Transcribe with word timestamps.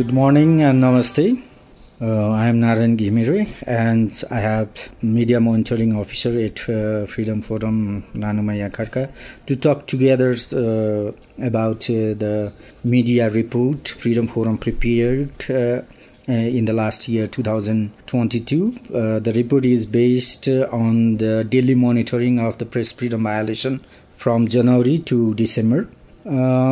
good 0.00 0.14
morning 0.14 0.62
and 0.62 0.82
namaste. 0.82 1.42
Uh, 2.00 2.30
I 2.30 2.46
am 2.46 2.58
Naren 2.62 2.96
Ghimire 2.96 3.46
and 3.66 4.10
I 4.30 4.40
have 4.40 4.70
media 5.02 5.40
monitoring 5.40 5.94
officer 5.94 6.30
at 6.38 6.58
uh, 6.70 7.04
Freedom 7.04 7.42
Forum 7.42 8.02
Nanumaya 8.14 8.70
Kharka 8.70 9.10
to 9.44 9.56
talk 9.56 9.86
together 9.86 10.30
uh, 10.30 11.12
about 11.46 11.90
uh, 11.90 12.16
the 12.24 12.50
media 12.82 13.28
report 13.28 13.88
Freedom 13.88 14.26
Forum 14.26 14.56
prepared 14.56 15.32
uh, 15.50 15.54
uh, 15.54 15.82
in 16.32 16.64
the 16.64 16.72
last 16.72 17.06
year 17.06 17.26
2022. 17.26 18.70
the 19.20 19.32
report 19.36 19.66
is 19.66 19.84
based 19.84 20.48
on 20.48 21.18
the 21.18 21.44
daily 21.44 21.74
monitoring 21.74 22.38
of 22.38 22.56
the 22.56 22.64
press 22.64 22.90
freedom 22.90 23.24
violation 23.24 23.80
from 24.12 24.48
January 24.48 24.96
to 25.10 25.34
December. 25.34 25.86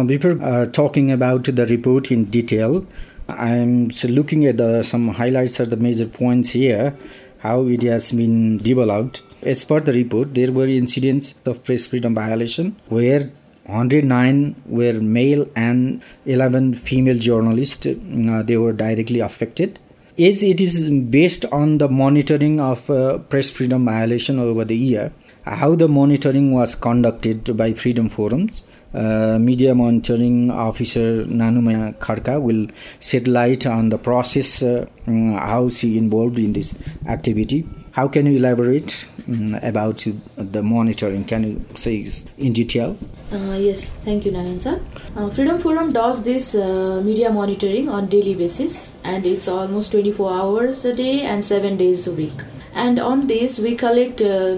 before 0.07 0.67
talking 0.73 1.13
about 1.13 1.45
the 1.45 1.67
report 1.67 2.11
in 2.11 2.25
detail, 2.25 2.87
I'm 3.29 3.89
looking 4.05 4.47
at 4.47 4.57
the, 4.57 4.83
some 4.83 5.09
highlights 5.09 5.61
of 5.61 5.71
the 5.71 5.77
major 5.77 6.07
points 6.07 6.51
here, 6.51 6.97
how 7.39 7.67
it 7.67 7.83
has 7.83 8.13
been 8.13 8.59
developed. 8.59 9.23
As 9.43 9.65
per 9.65 9.81
the 9.81 9.93
report, 9.93 10.35
there 10.35 10.51
were 10.51 10.67
incidents 10.67 11.35
of 11.45 11.63
press 11.63 11.87
freedom 11.87 12.15
violation 12.15 12.77
where 12.89 13.31
109 13.67 14.63
were 14.67 14.95
male 14.95 15.47
and 15.55 16.03
11 16.25 16.75
female 16.75 17.19
journalists. 17.19 17.87
Uh, 17.87 18.43
they 18.43 18.57
were 18.57 18.73
directly 18.73 19.21
affected. 19.21 19.79
As 20.19 20.43
it 20.43 20.61
is 20.61 20.89
based 20.89 21.45
on 21.53 21.79
the 21.79 21.89
monitoring 21.89 22.61
of 22.61 22.91
uh, 22.91 23.19
press 23.19 23.53
freedom 23.53 23.85
violation 23.85 24.39
over 24.39 24.65
the 24.65 24.77
year, 24.77 25.13
how 25.45 25.75
the 25.75 25.87
monitoring 25.87 26.53
was 26.53 26.75
conducted 26.75 27.57
by 27.57 27.73
freedom 27.75 28.09
forums 28.09 28.65
uh, 28.95 29.39
media 29.39 29.75
monitoring 29.75 30.51
officer 30.51 31.25
Nanumaya 31.25 31.95
Kharka 31.99 32.41
will 32.41 32.69
shed 33.01 33.29
light 33.29 33.67
on 33.67 33.91
the 33.91 33.99
process, 33.99 34.63
uh, 34.63 34.87
mm, 35.07 35.39
how 35.39 35.69
she 35.69 35.99
involved 35.99 36.39
in 36.39 36.53
this 36.53 36.75
activity. 37.07 37.67
How 37.93 38.07
can 38.07 38.27
you 38.27 38.39
elaborate 38.39 39.07
um, 39.29 39.55
about 39.57 40.07
the 40.37 40.63
monitoring? 40.63 41.25
Can 41.25 41.43
you 41.43 41.65
say 41.75 42.07
in 42.39 42.53
detail? 42.53 42.97
Uh, 43.33 43.57
yes, 43.59 43.91
thank 44.05 44.25
you, 44.25 44.33
Naran 44.33 44.61
sir. 44.61 44.81
Uh, 45.17 45.29
Freedom 45.31 45.59
Forum 45.59 45.93
does 45.93 46.23
this 46.23 46.55
uh, 46.55 47.03
media 47.05 47.31
monitoring 47.31 47.89
on 47.89 48.07
daily 48.09 48.35
basis, 48.35 48.95
and 49.05 49.27
it's 49.27 49.49
almost 49.49 49.93
24 49.93 50.33
hours 50.33 50.85
a 50.85 50.95
day 50.95 51.23
and 51.23 51.45
seven 51.45 51.77
days 51.77 52.07
a 52.07 52.13
week 52.13 52.41
and 52.75 52.99
on 52.99 53.27
this 53.27 53.59
we 53.59 53.75
collect 53.75 54.21
uh, 54.21 54.55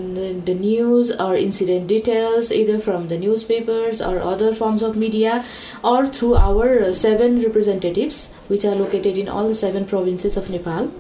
the 0.49 0.57
news 0.59 1.11
or 1.13 1.35
incident 1.37 1.87
details 1.87 2.51
either 2.53 2.79
from 2.79 3.09
the 3.09 3.19
newspapers 3.19 4.01
or 4.01 4.19
other 4.21 4.55
forms 4.55 4.83
of 4.83 4.97
media 4.97 5.45
or 5.83 6.07
through 6.07 6.35
our 6.35 6.81
uh, 6.81 6.93
seven 6.93 7.41
representatives 7.43 8.33
which 8.49 8.65
are 8.65 8.75
located 8.75 9.17
in 9.17 9.29
all 9.29 9.55
seven 9.55 9.85
provinces 9.85 10.37
of 10.37 10.51
nepal 10.51 10.91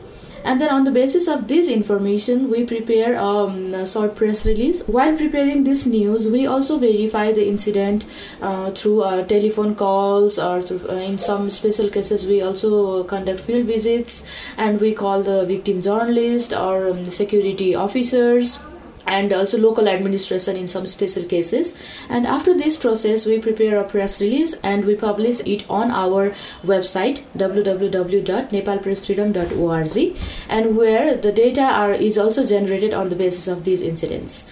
and 0.44 0.60
then 0.60 0.70
on 0.70 0.84
the 0.84 0.90
basis 0.90 1.28
of 1.28 1.48
this 1.48 1.68
information 1.68 2.50
we 2.50 2.64
prepare 2.64 3.18
um, 3.18 3.74
a 3.74 3.86
short 3.86 4.14
press 4.16 4.46
release. 4.46 4.86
While 4.86 5.16
preparing 5.16 5.64
this 5.64 5.86
news 5.86 6.28
we 6.28 6.46
also 6.46 6.78
verify 6.78 7.32
the 7.32 7.46
incident 7.46 8.06
uh, 8.40 8.70
through 8.70 9.02
uh, 9.02 9.24
telephone 9.26 9.74
calls 9.74 10.38
or 10.38 10.62
through, 10.62 10.88
uh, 10.88 10.94
in 10.94 11.18
some 11.18 11.50
special 11.50 11.88
cases 11.88 12.26
we 12.26 12.40
also 12.42 13.04
conduct 13.04 13.40
field 13.40 13.66
visits 13.66 14.24
and 14.56 14.80
we 14.80 14.94
call 14.94 15.22
the 15.22 15.44
victim 15.46 15.80
journalist 15.80 16.52
or 16.52 16.88
um, 16.88 17.08
security 17.08 17.74
officers 17.74 18.60
and 19.06 19.32
also 19.32 19.56
local 19.58 19.88
administration 19.88 20.56
in 20.56 20.66
some 20.66 20.84
special 20.86 21.22
cases. 21.24 21.74
And 22.08 22.26
after 22.26 22.52
this 22.56 22.76
process 22.76 23.26
we 23.26 23.38
prepare 23.38 23.78
a 23.80 23.84
press 23.84 24.20
release 24.20 24.54
and 24.60 24.84
we 24.84 24.96
publish 24.96 25.40
it 25.40 25.68
on 25.70 25.90
our 25.90 26.34
website 26.62 27.22
www.nepalpressfreedom.org 27.36 30.18
and 30.48 30.76
where 30.76 31.16
the 31.16 31.32
data 31.32 31.62
are 31.62 31.92
is 31.92 32.16
also 32.18 32.44
generated 32.44 32.94
on 32.94 33.08
the 33.08 33.16
basis 33.16 33.48
of 33.48 33.64
these 33.64 33.82
incidents. 33.82 34.46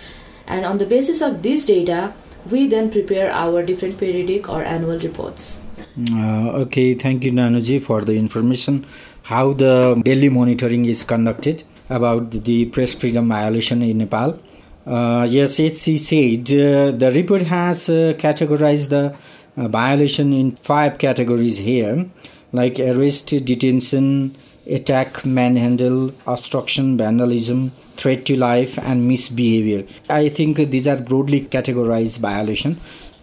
And 0.47 0.65
on 0.65 0.79
the 0.79 0.87
basis 0.87 1.21
of 1.21 1.43
this 1.43 1.65
data 1.65 2.15
we 2.51 2.67
then 2.67 2.91
prepare 2.91 3.31
our 3.31 3.63
different 3.63 3.99
periodic 3.99 4.49
or 4.49 4.65
annual 4.65 4.99
reports. 4.99 5.61
Uh, 6.13 6.63
okay 6.63 6.95
thank 6.95 7.25
you 7.25 7.33
nanuji 7.33 7.83
for 7.83 8.01
the 8.03 8.15
information. 8.15 8.87
How 9.23 9.53
the 9.53 10.01
daily 10.05 10.31
monitoring 10.31 10.87
is 10.87 11.05
conducted 11.05 11.65
about 11.89 12.31
the 12.31 12.67
press 12.67 12.95
freedom 12.95 13.29
violation 13.29 13.83
in 13.83 13.99
Nepal. 13.99 14.39
Uh, 14.87 15.27
yes, 15.29 15.61
as 15.61 15.85
he 15.85 15.99
said, 15.99 16.51
uh, 16.53 16.91
the 16.93 17.11
report 17.15 17.43
has 17.43 17.89
uh, 17.89 18.15
categorized 18.19 18.89
the 18.89 19.15
uh, 19.57 19.69
violation 19.69 20.33
in 20.33 20.57
five 20.57 20.99
categories 20.99 21.59
here, 21.59 22.07
like 22.53 22.79
arrest, 22.81 23.29
detention, 23.45 24.35
attack, 24.67 25.27
manhandle, 25.27 26.13
obstruction, 26.27 26.97
vandalism, 26.97 27.71
threat 27.97 28.25
to 28.25 28.37
life, 28.37 28.79
and 28.79 29.07
misbehavior. 29.07 29.85
I 30.09 30.29
think 30.31 30.57
these 30.57 30.87
are 30.87 30.97
broadly 30.97 31.43
categorized 31.43 32.19
violation, 32.19 32.79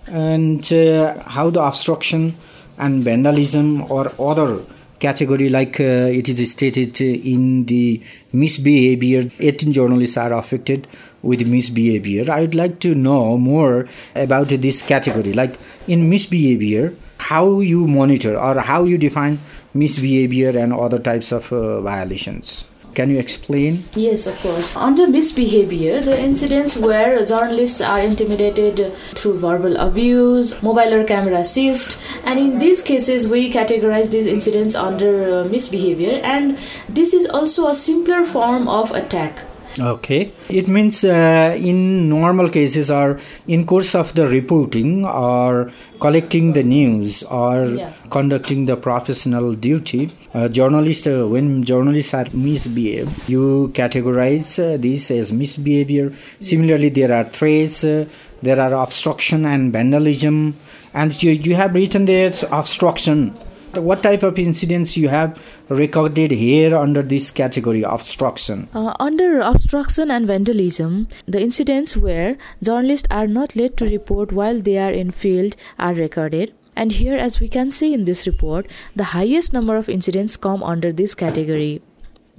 and 0.08 0.72
uh, 0.72 1.24
how 1.24 1.50
the 1.50 1.64
obstruction 1.64 2.36
and 2.78 3.04
vandalism 3.04 3.90
or 3.92 4.12
other 4.20 4.62
category 5.00 5.50
like 5.50 5.80
uh, 5.80 6.08
it 6.20 6.28
is 6.30 6.52
stated 6.52 7.00
in 7.02 7.66
the 7.66 8.02
misbehavior 8.34 9.30
18 9.40 9.74
journalists 9.74 10.18
are 10.18 10.34
affected 10.34 10.88
with 11.22 11.48
misbehavior. 11.48 12.32
I 12.32 12.42
would 12.42 12.56
like 12.56 12.80
to 12.82 12.94
know 12.94 13.38
more 13.38 13.88
about 14.16 14.50
this 14.50 14.82
category. 14.82 15.34
Like 15.34 15.58
in 15.88 16.10
misbehavior 16.10 16.96
how 17.18 17.60
you 17.62 17.88
monitor 17.88 18.38
or 18.38 18.60
how 18.60 18.84
you 18.84 18.98
define 18.98 19.40
misbehavior 19.74 20.58
and 20.58 20.74
other 20.74 21.00
types 21.00 21.32
of 21.32 21.52
uh, 21.52 21.82
violations 21.82 22.66
can 22.96 23.10
you 23.10 23.20
explain? 23.20 23.84
Yes, 23.96 24.26
of 24.26 24.40
course. 24.40 24.76
Under 24.76 25.08
misbehavior, 25.08 26.02
the 26.02 26.20
incidents 26.20 26.78
where 26.78 27.26
journalists 27.26 27.82
are 27.82 28.00
intimidated 28.00 28.94
through 29.14 29.38
verbal 29.40 29.76
abuse, 29.78 30.62
mobile 30.64 30.94
or 30.94 31.04
camera 31.04 31.44
seized, 31.46 32.00
and 32.24 32.40
in 32.40 32.60
these 32.60 32.82
cases, 32.82 33.28
we 33.28 33.52
categorize 33.52 34.10
these 34.12 34.26
incidents 34.26 34.76
under 34.76 35.42
uh, 35.42 35.44
misbehavior, 35.46 36.22
and 36.24 36.58
this 36.88 37.14
is 37.14 37.28
also 37.28 37.68
a 37.68 37.76
simpler 37.76 38.24
form 38.24 38.68
of 38.68 38.92
attack 38.92 39.40
Okay, 39.80 40.32
it 40.48 40.70
means 40.70 41.04
uh, 41.04 41.54
in 41.60 42.08
normal 42.08 42.50
cases 42.50 42.90
or 42.90 43.20
in 43.46 43.66
course 43.66 43.94
of 43.94 44.14
the 44.14 44.26
reporting 44.26 45.06
or 45.06 45.70
collecting 46.00 46.54
the 46.54 46.64
news 46.64 47.24
or 47.24 47.66
yeah. 47.66 47.92
conducting 48.10 48.68
the 48.68 48.78
professional 48.78 49.54
duty, 49.54 50.12
uh, 50.34 50.48
journalists 50.48 51.08
uh, 51.08 51.28
when 51.28 51.64
journalists 51.64 52.14
are 52.14 52.26
misbehave, 52.32 53.28
you 53.28 53.70
categorize 53.74 54.60
uh, 54.64 54.78
this 54.78 55.12
as 55.12 55.34
misbehavior. 55.34 56.14
Similarly, 56.40 56.88
there 56.90 57.12
are 57.12 57.26
threats, 57.26 57.84
uh, 57.84 58.06
there 58.42 58.62
are 58.62 58.74
obstruction 58.82 59.46
and 59.46 59.74
vandalism, 59.74 60.56
and 60.94 61.22
you 61.22 61.32
you 61.32 61.56
have 61.56 61.74
written 61.74 62.06
there 62.06 62.32
obstruction 62.50 63.36
what 63.78 64.04
type 64.04 64.24
of 64.24 64.38
incidents 64.40 64.98
you 64.98 65.10
have 65.10 65.42
recorded 65.70 66.32
here 66.32 66.76
under 66.76 67.02
this 67.02 67.32
category 67.32 67.84
obstruction? 67.84 68.68
Uh, 68.74 68.94
under 69.00 69.40
obstruction 69.40 70.12
and 70.12 70.28
vandalism 70.28 71.08
the 71.26 71.42
incidents 71.42 71.96
where 71.96 72.38
journalists 72.64 73.08
are 73.12 73.28
not 73.28 73.56
led 73.56 73.78
to 73.78 73.86
report 73.86 74.32
while 74.32 74.60
they 74.60 74.78
are 74.78 74.92
in 74.92 75.12
field 75.12 75.56
are 75.80 75.94
recorded. 75.94 76.54
And 76.76 76.92
here 76.92 77.18
as 77.18 77.40
we 77.40 77.48
can 77.48 77.72
see 77.72 77.94
in 77.94 78.06
this 78.06 78.28
report 78.28 78.68
the 78.96 79.12
highest 79.16 79.54
number 79.54 79.76
of 79.76 79.90
incidents 79.90 80.38
come 80.38 80.62
under 80.62 80.92
this 80.92 81.16
category 81.16 81.82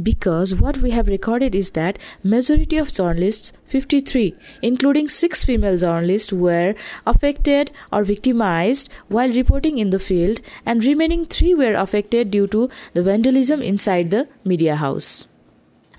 because 0.02 0.54
what 0.54 0.78
we 0.78 0.90
have 0.90 1.06
recorded 1.08 1.54
is 1.54 1.70
that 1.70 1.98
majority 2.22 2.76
of 2.76 2.93
journalists 2.93 3.52
53 3.66 4.34
including 4.62 5.08
6 5.08 5.44
female 5.44 5.78
journalists 5.78 6.32
were 6.32 6.75
affected 7.06 7.70
or 7.93 8.04
victimized 8.04 8.90
while 9.08 9.32
reporting 9.32 9.78
in 9.78 9.90
the 9.90 9.98
field 9.98 10.40
and 10.64 10.84
remaining 10.84 11.25
3 11.26 11.54
were 11.54 11.75
affected 11.75 12.31
due 12.31 12.46
to 12.46 12.69
the 12.94 13.02
vandalism 13.02 13.62
inside 13.62 14.10
the 14.10 14.28
media 14.44 14.76
house. 14.76 15.26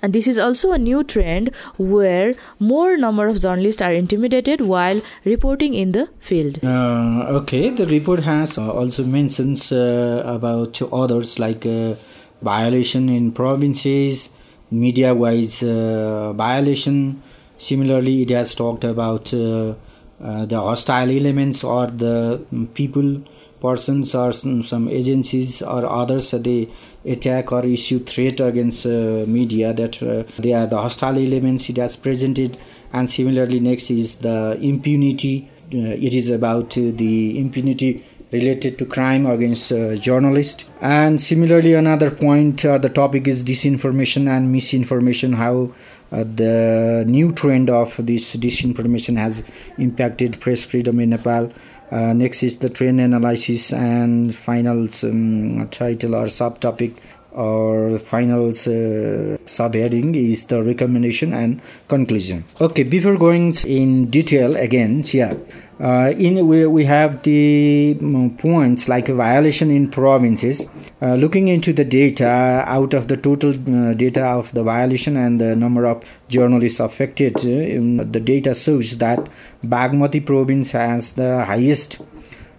And 0.00 0.12
this 0.12 0.28
is 0.28 0.38
also 0.38 0.70
a 0.72 0.78
new 0.78 1.02
trend 1.02 1.54
where 1.76 2.34
more 2.60 2.96
number 2.96 3.26
of 3.26 3.40
journalists 3.40 3.82
are 3.82 3.92
intimidated 3.92 4.60
while 4.60 5.00
reporting 5.24 5.74
in 5.74 5.90
the 5.92 6.08
field. 6.20 6.60
Uh, 6.62 7.40
okay 7.40 7.70
the 7.70 7.86
report 7.86 8.20
has 8.20 8.56
also 8.58 9.04
mentions 9.04 9.72
uh, 9.72 10.22
about 10.24 10.80
others 10.92 11.38
like 11.40 11.66
uh, 11.66 11.94
violation 12.42 13.08
in 13.08 13.32
provinces, 13.32 14.30
media 14.70 15.14
wise 15.14 15.62
uh, 15.62 16.32
violation. 16.32 17.22
Similarly, 17.58 18.22
it 18.22 18.30
has 18.30 18.54
talked 18.54 18.84
about 18.84 19.32
uh, 19.34 19.74
uh, 20.22 20.46
the 20.46 20.60
hostile 20.60 21.10
elements 21.10 21.64
or 21.64 21.86
the 21.86 22.40
people, 22.74 23.22
persons, 23.60 24.14
or 24.14 24.32
some, 24.32 24.62
some 24.62 24.88
agencies 24.88 25.62
or 25.62 25.84
others 25.86 26.30
they 26.30 26.68
attack 27.04 27.52
or 27.52 27.64
issue 27.64 27.98
threat 28.00 28.40
against 28.40 28.86
uh, 28.86 29.24
media 29.26 29.72
that 29.72 30.02
uh, 30.02 30.24
they 30.40 30.52
are 30.52 30.66
the 30.66 30.76
hostile 30.76 31.18
elements 31.18 31.68
it 31.68 31.76
has 31.76 31.96
presented. 31.96 32.58
And 32.92 33.08
similarly, 33.08 33.60
next 33.60 33.90
is 33.90 34.16
the 34.16 34.58
impunity. 34.60 35.50
Uh, 35.72 35.78
it 35.78 36.14
is 36.14 36.30
about 36.30 36.70
the 36.70 37.38
impunity 37.38 38.04
related 38.30 38.78
to 38.78 38.84
crime 38.86 39.26
against 39.26 39.72
uh, 39.72 39.96
journalists. 39.96 40.64
And 40.80 41.20
similarly, 41.20 41.74
another 41.74 42.10
point, 42.10 42.64
uh, 42.64 42.78
the 42.78 42.88
topic 42.88 43.26
is 43.26 43.42
disinformation 43.42 44.28
and 44.28 44.52
misinformation, 44.52 45.32
how 45.34 45.72
uh, 46.10 46.24
the 46.24 47.04
new 47.06 47.32
trend 47.32 47.70
of 47.70 47.94
this 47.98 48.36
disinformation 48.36 49.16
has 49.16 49.44
impacted 49.78 50.40
press 50.40 50.64
freedom 50.64 51.00
in 51.00 51.10
Nepal. 51.10 51.52
Uh, 51.90 52.12
next 52.12 52.42
is 52.42 52.58
the 52.58 52.68
trend 52.68 53.00
analysis 53.00 53.72
and 53.72 54.34
final 54.34 54.88
um, 55.02 55.68
title 55.70 56.14
or 56.14 56.26
subtopic 56.26 56.94
or 57.38 57.98
final 58.00 58.48
uh, 58.48 59.38
subheading 59.56 60.16
is 60.16 60.46
the 60.46 60.62
recommendation 60.62 61.32
and 61.32 61.60
conclusion. 61.86 62.44
Okay 62.60 62.82
before 62.82 63.16
going 63.16 63.54
in 63.64 64.06
detail 64.06 64.56
again 64.56 65.02
yeah 65.12 65.34
uh, 65.80 66.12
in 66.18 66.48
we, 66.48 66.66
we 66.66 66.84
have 66.84 67.22
the 67.22 67.96
um, 68.00 68.36
points 68.36 68.88
like 68.88 69.06
violation 69.08 69.70
in 69.70 69.88
provinces. 69.88 70.68
Uh, 71.00 71.14
looking 71.14 71.46
into 71.46 71.72
the 71.72 71.84
data 71.84 72.26
out 72.66 72.92
of 72.92 73.06
the 73.06 73.16
total 73.16 73.50
uh, 73.50 73.92
data 73.92 74.24
of 74.24 74.50
the 74.52 74.62
violation 74.64 75.16
and 75.16 75.40
the 75.40 75.54
number 75.54 75.84
of 75.86 76.02
journalists 76.28 76.80
affected 76.80 77.36
uh, 77.36 78.02
the 78.10 78.20
data 78.20 78.52
shows 78.52 78.98
that 78.98 79.28
bagmati 79.64 80.24
province 80.24 80.72
has 80.72 81.12
the 81.12 81.44
highest 81.44 82.02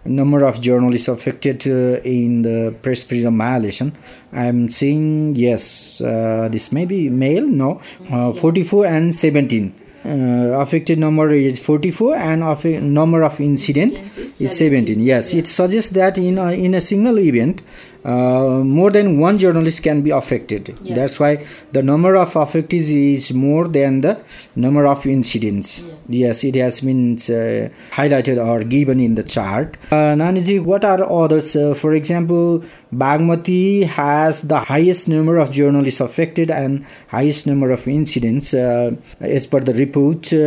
number 0.06 0.44
of 0.44 0.62
journalists 0.62 1.08
affected 1.08 1.68
uh, 1.68 2.02
in 2.04 2.42
the 2.42 2.76
press 2.82 3.04
freedom 3.04 3.38
violation. 3.38 3.96
I'm 4.32 4.70
seeing 4.70 5.36
yes, 5.36 6.02
uh, 6.02 6.50
this 6.52 6.72
may 6.72 6.86
be 6.86 7.10
male, 7.10 7.46
no, 7.46 7.82
uh, 8.12 8.32
44 8.34 8.86
and 8.86 9.16
17. 9.16 9.74
Uh, 10.06 10.58
affected 10.62 10.98
number 10.98 11.30
is 11.32 11.60
44 11.60 12.16
and 12.16 12.42
of 12.42 12.64
number 12.64 13.22
of 13.22 13.38
incident 13.42 14.00
is 14.40 14.58
17 14.58 14.98
yes 15.02 15.34
it 15.34 15.46
suggests 15.46 15.92
that 15.92 16.18
in 16.18 16.38
a, 16.38 16.54
in 16.54 16.74
a 16.74 16.80
single 16.80 17.20
event 17.20 17.62
uh, 18.04 18.62
more 18.64 18.92
than 18.92 19.20
one 19.20 19.38
journalist 19.38 19.84
can 19.84 20.02
be 20.02 20.12
affected. 20.12 20.78
Yeah. 20.82 20.96
That's 20.96 21.20
why 21.20 21.46
the 21.72 21.84
number 21.84 22.16
of 22.16 22.34
affectees 22.34 22.92
is 22.92 23.34
more 23.34 23.68
than 23.68 24.02
the 24.02 24.20
number 24.56 24.86
of 24.88 25.06
incidents. 25.06 25.86
Yeah. 25.86 25.94
Yes, 26.12 26.44
it 26.44 26.56
has 26.56 26.82
been 26.82 27.14
uh, 27.14 27.70
highlighted 27.92 28.44
or 28.44 28.64
given 28.64 29.00
in 29.00 29.14
the 29.14 29.22
chart. 29.22 29.78
Uh, 29.92 30.16
Naniji, 30.16 30.60
what 30.60 30.84
are 30.84 31.04
others? 31.04 31.56
Uh, 31.56 31.76
for 31.76 31.94
example, 31.94 32.64
Bagmati 32.92 33.84
has 33.84 34.42
the 34.42 34.60
highest 34.60 35.08
number 35.08 35.38
of 35.38 35.52
journalists 35.52 36.02
affected 36.02 36.50
and 36.50 36.84
highest 37.10 37.46
number 37.46 37.72
of 37.72 37.88
incidents 37.88 38.56
uh, 38.56 38.92
as 39.20 39.46
per 39.46 39.60
the 39.60 39.74
report 39.74 40.34
uh, 40.34 40.38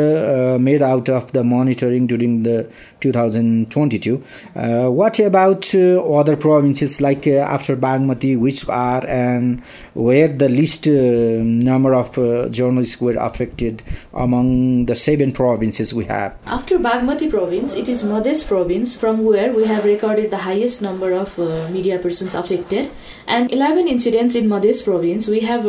uh, 0.54 0.58
made 0.58 0.82
out 0.82 1.08
of 1.08 1.30
the 1.32 1.44
monitoring 1.44 2.08
during 2.08 2.42
the 2.42 2.68
2022. 3.00 4.16
what 4.54 5.18
about 5.20 5.72
other 5.74 6.36
provinces 6.36 7.00
like 7.00 7.26
after 7.42 7.76
Bagmati, 7.76 8.38
which 8.38 8.68
are 8.68 9.06
and 9.06 9.62
where 9.94 10.28
the 10.28 10.48
least 10.48 10.86
uh, 10.86 10.92
number 11.42 11.94
of 11.94 12.16
uh, 12.18 12.48
journalists 12.48 13.00
were 13.00 13.16
affected 13.16 13.82
among 14.14 14.86
the 14.86 14.94
seven 14.94 15.32
provinces 15.32 15.94
we 15.94 16.04
have. 16.06 16.36
After 16.46 16.78
Bagmati 16.78 17.30
province, 17.30 17.74
it 17.74 17.88
is 17.88 18.04
Madhes 18.04 18.46
province 18.46 18.96
from 18.96 19.24
where 19.24 19.52
we 19.52 19.66
have 19.66 19.84
recorded 19.84 20.30
the 20.30 20.38
highest 20.38 20.82
number 20.82 21.12
of 21.12 21.38
uh, 21.38 21.68
media 21.70 21.98
persons 21.98 22.34
affected. 22.34 22.90
And 23.26 23.52
11 23.52 23.88
incidents 23.88 24.34
in 24.34 24.48
Madhes 24.48 24.84
province, 24.84 25.28
we 25.28 25.40
have 25.40 25.62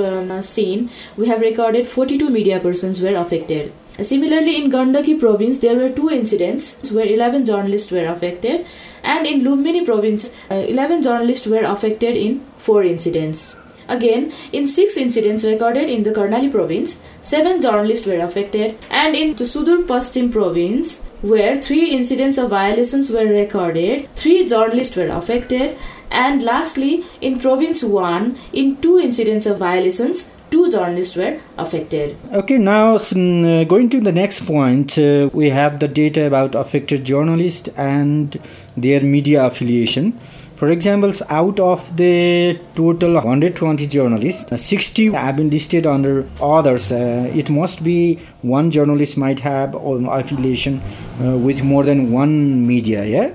seen, 0.45 0.89
we 1.17 1.27
have 1.27 1.41
recorded 1.41 1.87
42 1.87 2.29
media 2.29 2.59
persons 2.59 3.01
were 3.01 3.15
affected. 3.15 3.71
Similarly, 4.01 4.55
in 4.63 4.71
Gandaki 4.71 5.19
province, 5.19 5.59
there 5.59 5.75
were 5.75 5.89
two 5.89 6.09
incidents 6.09 6.91
where 6.91 7.05
11 7.05 7.45
journalists 7.45 7.91
were 7.91 8.07
affected, 8.07 8.65
and 9.03 9.27
in 9.27 9.41
Lumbini 9.41 9.85
province, 9.85 10.33
uh, 10.49 10.55
11 10.55 11.03
journalists 11.03 11.45
were 11.45 11.63
affected 11.63 12.17
in 12.17 12.43
four 12.57 12.83
incidents. 12.83 13.55
Again, 13.87 14.31
in 14.51 14.65
six 14.65 14.97
incidents 14.97 15.43
recorded 15.43 15.89
in 15.89 16.03
the 16.03 16.11
Karnali 16.11 16.51
province, 16.51 17.01
seven 17.21 17.61
journalists 17.61 18.07
were 18.07 18.19
affected, 18.19 18.77
and 18.89 19.15
in 19.15 19.35
the 19.35 19.43
Sudur 19.43 19.85
province, 20.31 21.01
where 21.21 21.61
three 21.61 21.91
incidents 21.91 22.37
of 22.37 22.49
violations 22.49 23.11
were 23.11 23.25
recorded, 23.25 24.09
three 24.15 24.47
journalists 24.47 24.95
were 24.95 25.09
affected, 25.09 25.77
and 26.09 26.41
lastly, 26.43 27.05
in 27.21 27.39
province 27.39 27.83
1, 27.83 28.37
in 28.53 28.77
two 28.77 28.99
incidents 28.99 29.45
of 29.45 29.57
violations, 29.57 30.31
two 30.51 30.71
journalists 30.71 31.15
were 31.15 31.39
affected. 31.57 32.17
Okay, 32.31 32.57
now 32.57 32.95
uh, 32.95 33.63
going 33.63 33.89
to 33.89 33.99
the 33.99 34.11
next 34.11 34.45
point, 34.45 34.97
uh, 34.97 35.29
we 35.33 35.49
have 35.49 35.79
the 35.79 35.87
data 35.87 36.25
about 36.25 36.55
affected 36.55 37.03
journalists 37.03 37.69
and 37.77 38.39
their 38.77 39.01
media 39.01 39.45
affiliation. 39.45 40.19
For 40.55 40.69
example, 40.69 41.11
out 41.29 41.59
of 41.59 41.97
the 41.97 42.57
total 42.75 43.15
120 43.15 43.87
journalists, 43.87 44.51
uh, 44.51 44.57
60 44.57 45.11
have 45.11 45.35
been 45.37 45.49
listed 45.49 45.85
under 45.85 46.25
others. 46.41 46.91
Uh, 46.91 47.29
it 47.35 47.49
must 47.49 47.83
be 47.83 48.19
one 48.43 48.71
journalist 48.71 49.17
might 49.17 49.39
have 49.39 49.75
affiliation 49.75 50.81
uh, 51.21 51.37
with 51.37 51.63
more 51.63 51.83
than 51.83 52.11
one 52.11 52.65
media, 52.65 53.03
yeah? 53.03 53.33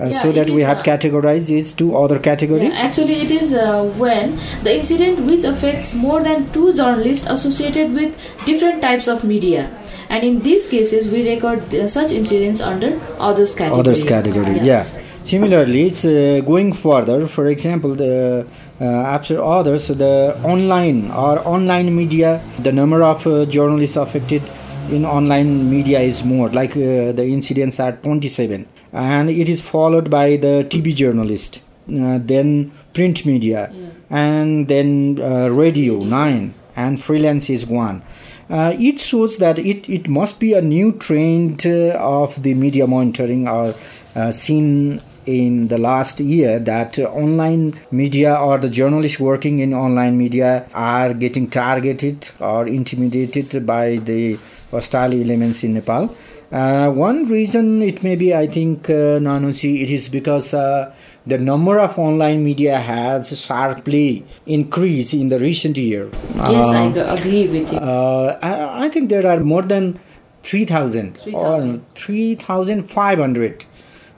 Uh, 0.00 0.04
yeah, 0.04 0.10
so 0.10 0.30
that 0.30 0.48
we 0.48 0.60
have 0.60 0.78
uh, 0.78 0.82
categorized 0.82 1.50
it 1.50 1.76
two 1.76 1.96
other 1.96 2.20
category. 2.20 2.62
Yeah, 2.62 2.86
actually 2.86 3.14
it 3.14 3.32
is 3.32 3.52
uh, 3.52 3.82
when 4.02 4.38
the 4.62 4.76
incident 4.76 5.26
which 5.26 5.42
affects 5.42 5.92
more 5.92 6.22
than 6.22 6.52
two 6.52 6.72
journalists 6.72 7.26
associated 7.28 7.92
with 7.92 8.16
different 8.46 8.80
types 8.80 9.08
of 9.08 9.24
media. 9.24 9.68
And 10.08 10.22
in 10.22 10.40
these 10.42 10.68
cases 10.68 11.10
we 11.10 11.28
record 11.28 11.74
uh, 11.74 11.88
such 11.88 12.12
incidents 12.12 12.60
under 12.60 13.00
others 13.18 13.56
category. 13.56 13.80
Others 13.80 14.04
category 14.04 14.54
yeah, 14.58 14.64
yeah. 14.64 15.02
similarly 15.24 15.86
it's 15.88 16.04
uh, 16.04 16.42
going 16.46 16.72
further. 16.72 17.26
For 17.26 17.48
example 17.48 17.96
the 17.96 18.46
after 18.80 19.42
others 19.42 19.88
the 19.88 20.40
online 20.44 21.10
or 21.10 21.40
online 21.40 21.94
media 21.96 22.40
the 22.60 22.70
number 22.70 23.02
of 23.02 23.24
journalists 23.50 23.96
affected 23.96 24.42
in 24.90 25.04
online 25.04 25.68
media 25.68 25.98
is 25.98 26.22
more. 26.22 26.48
Like 26.50 26.74
the 26.74 27.26
incidents 27.26 27.80
are 27.80 27.92
27 27.96 28.68
and 28.92 29.30
it 29.30 29.48
is 29.48 29.60
followed 29.60 30.10
by 30.10 30.36
the 30.36 30.66
TV 30.68 30.94
journalist, 30.94 31.60
uh, 31.88 32.18
then 32.22 32.72
print 32.94 33.26
media, 33.26 33.70
yeah. 33.72 33.88
and 34.10 34.68
then 34.68 35.20
uh, 35.20 35.48
radio 35.48 36.02
nine, 36.02 36.54
and 36.76 37.00
freelance 37.00 37.50
is 37.50 37.66
one. 37.66 38.02
Uh, 38.50 38.74
it 38.78 38.98
shows 38.98 39.36
that 39.38 39.58
it, 39.58 39.88
it 39.90 40.08
must 40.08 40.40
be 40.40 40.54
a 40.54 40.62
new 40.62 40.92
trend 40.92 41.66
uh, 41.66 41.90
of 41.98 42.42
the 42.42 42.54
media 42.54 42.86
monitoring 42.86 43.46
or 43.46 43.74
uh, 44.16 44.30
seen 44.30 45.02
in 45.26 45.68
the 45.68 45.76
last 45.76 46.20
year 46.20 46.58
that 46.58 46.98
uh, 46.98 47.02
online 47.02 47.78
media 47.90 48.34
or 48.34 48.56
the 48.56 48.70
journalists 48.70 49.20
working 49.20 49.58
in 49.58 49.74
online 49.74 50.16
media 50.16 50.66
are 50.72 51.12
getting 51.12 51.46
targeted 51.50 52.30
or 52.40 52.66
intimidated 52.66 53.66
by 53.66 53.96
the 53.96 54.38
hostile 54.70 55.12
elements 55.12 55.62
in 55.62 55.74
Nepal 55.74 56.14
uh, 56.50 56.90
one 56.90 57.26
reason 57.26 57.82
it 57.82 58.02
may 58.02 58.16
be, 58.16 58.34
I 58.34 58.46
think, 58.46 58.88
uh, 58.88 59.18
Nanusi, 59.20 59.82
it 59.82 59.90
is 59.90 60.08
because 60.08 60.54
uh, 60.54 60.94
the 61.26 61.38
number 61.38 61.78
of 61.78 61.98
online 61.98 62.42
media 62.42 62.78
has 62.78 63.38
sharply 63.38 64.24
increased 64.46 65.12
in 65.12 65.28
the 65.28 65.38
recent 65.38 65.76
year. 65.76 66.10
Yes, 66.36 66.66
I 66.66 66.86
uh, 66.88 67.16
agree 67.16 67.48
with 67.48 67.72
you. 67.72 67.78
Uh, 67.78 68.38
I, 68.40 68.86
I, 68.86 68.88
think 68.88 69.10
there 69.10 69.26
are 69.26 69.40
more 69.40 69.62
than 69.62 69.98
3,000 70.42 71.18
3, 71.18 71.34
or 71.34 71.80
3,500 71.94 73.64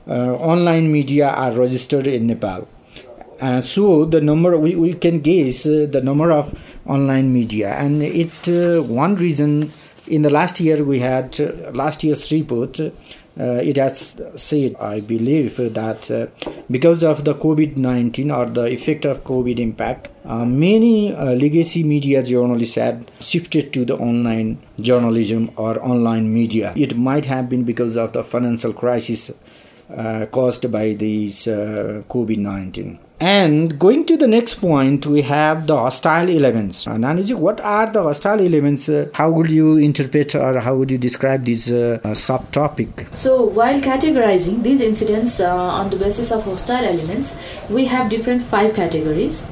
uh, 0.07 0.13
online 0.35 0.93
media 0.93 1.29
are 1.29 1.53
registered 1.53 2.07
in 2.07 2.29
Nepal. 2.29 2.69
Uh, 3.41 3.63
so 3.63 4.05
the 4.05 4.21
number 4.21 4.57
we, 4.59 4.77
we 4.77 4.93
can 4.93 5.21
guess 5.21 5.67
uh, 5.67 5.87
the 5.91 6.03
number 6.03 6.31
of 6.31 6.53
online 6.87 7.33
media 7.33 7.71
and 7.71 8.03
it 8.03 8.49
uh, 8.49 8.83
one 8.83 9.15
reason 9.17 9.71
in 10.11 10.23
the 10.23 10.31
last 10.31 10.61
year 10.61 10.85
we 10.85 10.99
had 10.99 11.41
uh, 11.41 11.71
last 11.73 12.03
year's 12.05 12.31
report 12.33 12.81
uh, 12.81 12.91
it 13.71 13.77
has 13.77 14.21
said 14.37 14.75
i 14.81 15.01
believe 15.01 15.57
that 15.75 16.11
uh, 16.11 16.27
because 16.71 17.03
of 17.03 17.25
the 17.25 17.35
covid-19 17.35 18.37
or 18.37 18.47
the 18.51 18.67
effect 18.67 19.05
of 19.05 19.23
covid 19.25 19.59
impact 19.59 20.09
uh, 20.25 20.45
many 20.45 21.15
uh, 21.15 21.33
legacy 21.33 21.83
media 21.83 22.23
journalists 22.23 22.75
had 22.75 23.11
shifted 23.21 23.73
to 23.73 23.85
the 23.85 23.97
online 23.97 24.59
journalism 24.79 25.51
or 25.57 25.83
online 25.83 26.33
media. 26.33 26.75
It 26.77 26.97
might 26.97 27.25
have 27.25 27.49
been 27.49 27.65
because 27.65 27.97
of 27.97 28.13
the 28.13 28.23
financial 28.23 28.75
crisis 28.75 29.33
uh, 29.97 30.27
caused 30.27 30.71
by 30.71 30.93
these 30.95 31.47
covid-19 31.47 32.99
and 33.21 33.79
going 33.79 34.07
to 34.07 34.17
the 34.17 34.27
next 34.27 34.55
point, 34.55 35.05
we 35.05 35.21
have 35.23 35.67
the 35.67 35.77
hostile 35.77 36.31
elements. 36.31 36.87
Uh, 36.87 36.93
Naniji, 36.93 37.35
what 37.35 37.61
are 37.61 37.93
the 37.93 38.03
hostile 38.03 38.41
elements? 38.41 38.89
Uh, 38.89 39.11
how 39.13 39.31
would 39.31 39.51
you 39.51 39.77
interpret 39.77 40.35
or 40.35 40.59
how 40.59 40.75
would 40.75 40.91
you 40.91 40.97
describe 40.97 41.45
this 41.45 41.71
uh, 41.71 42.01
uh 42.03 42.09
subtopic? 42.13 43.15
So, 43.15 43.45
while 43.45 43.79
categorizing 43.79 44.63
these 44.63 44.81
incidents 44.81 45.39
uh, 45.39 45.55
on 45.55 45.91
the 45.91 45.97
basis 45.97 46.33
of 46.33 46.45
hostile 46.45 46.83
elements, 46.83 47.39
we 47.69 47.85
have 47.85 48.09
different 48.09 48.43
five 48.43 48.75
categories, 48.75 49.47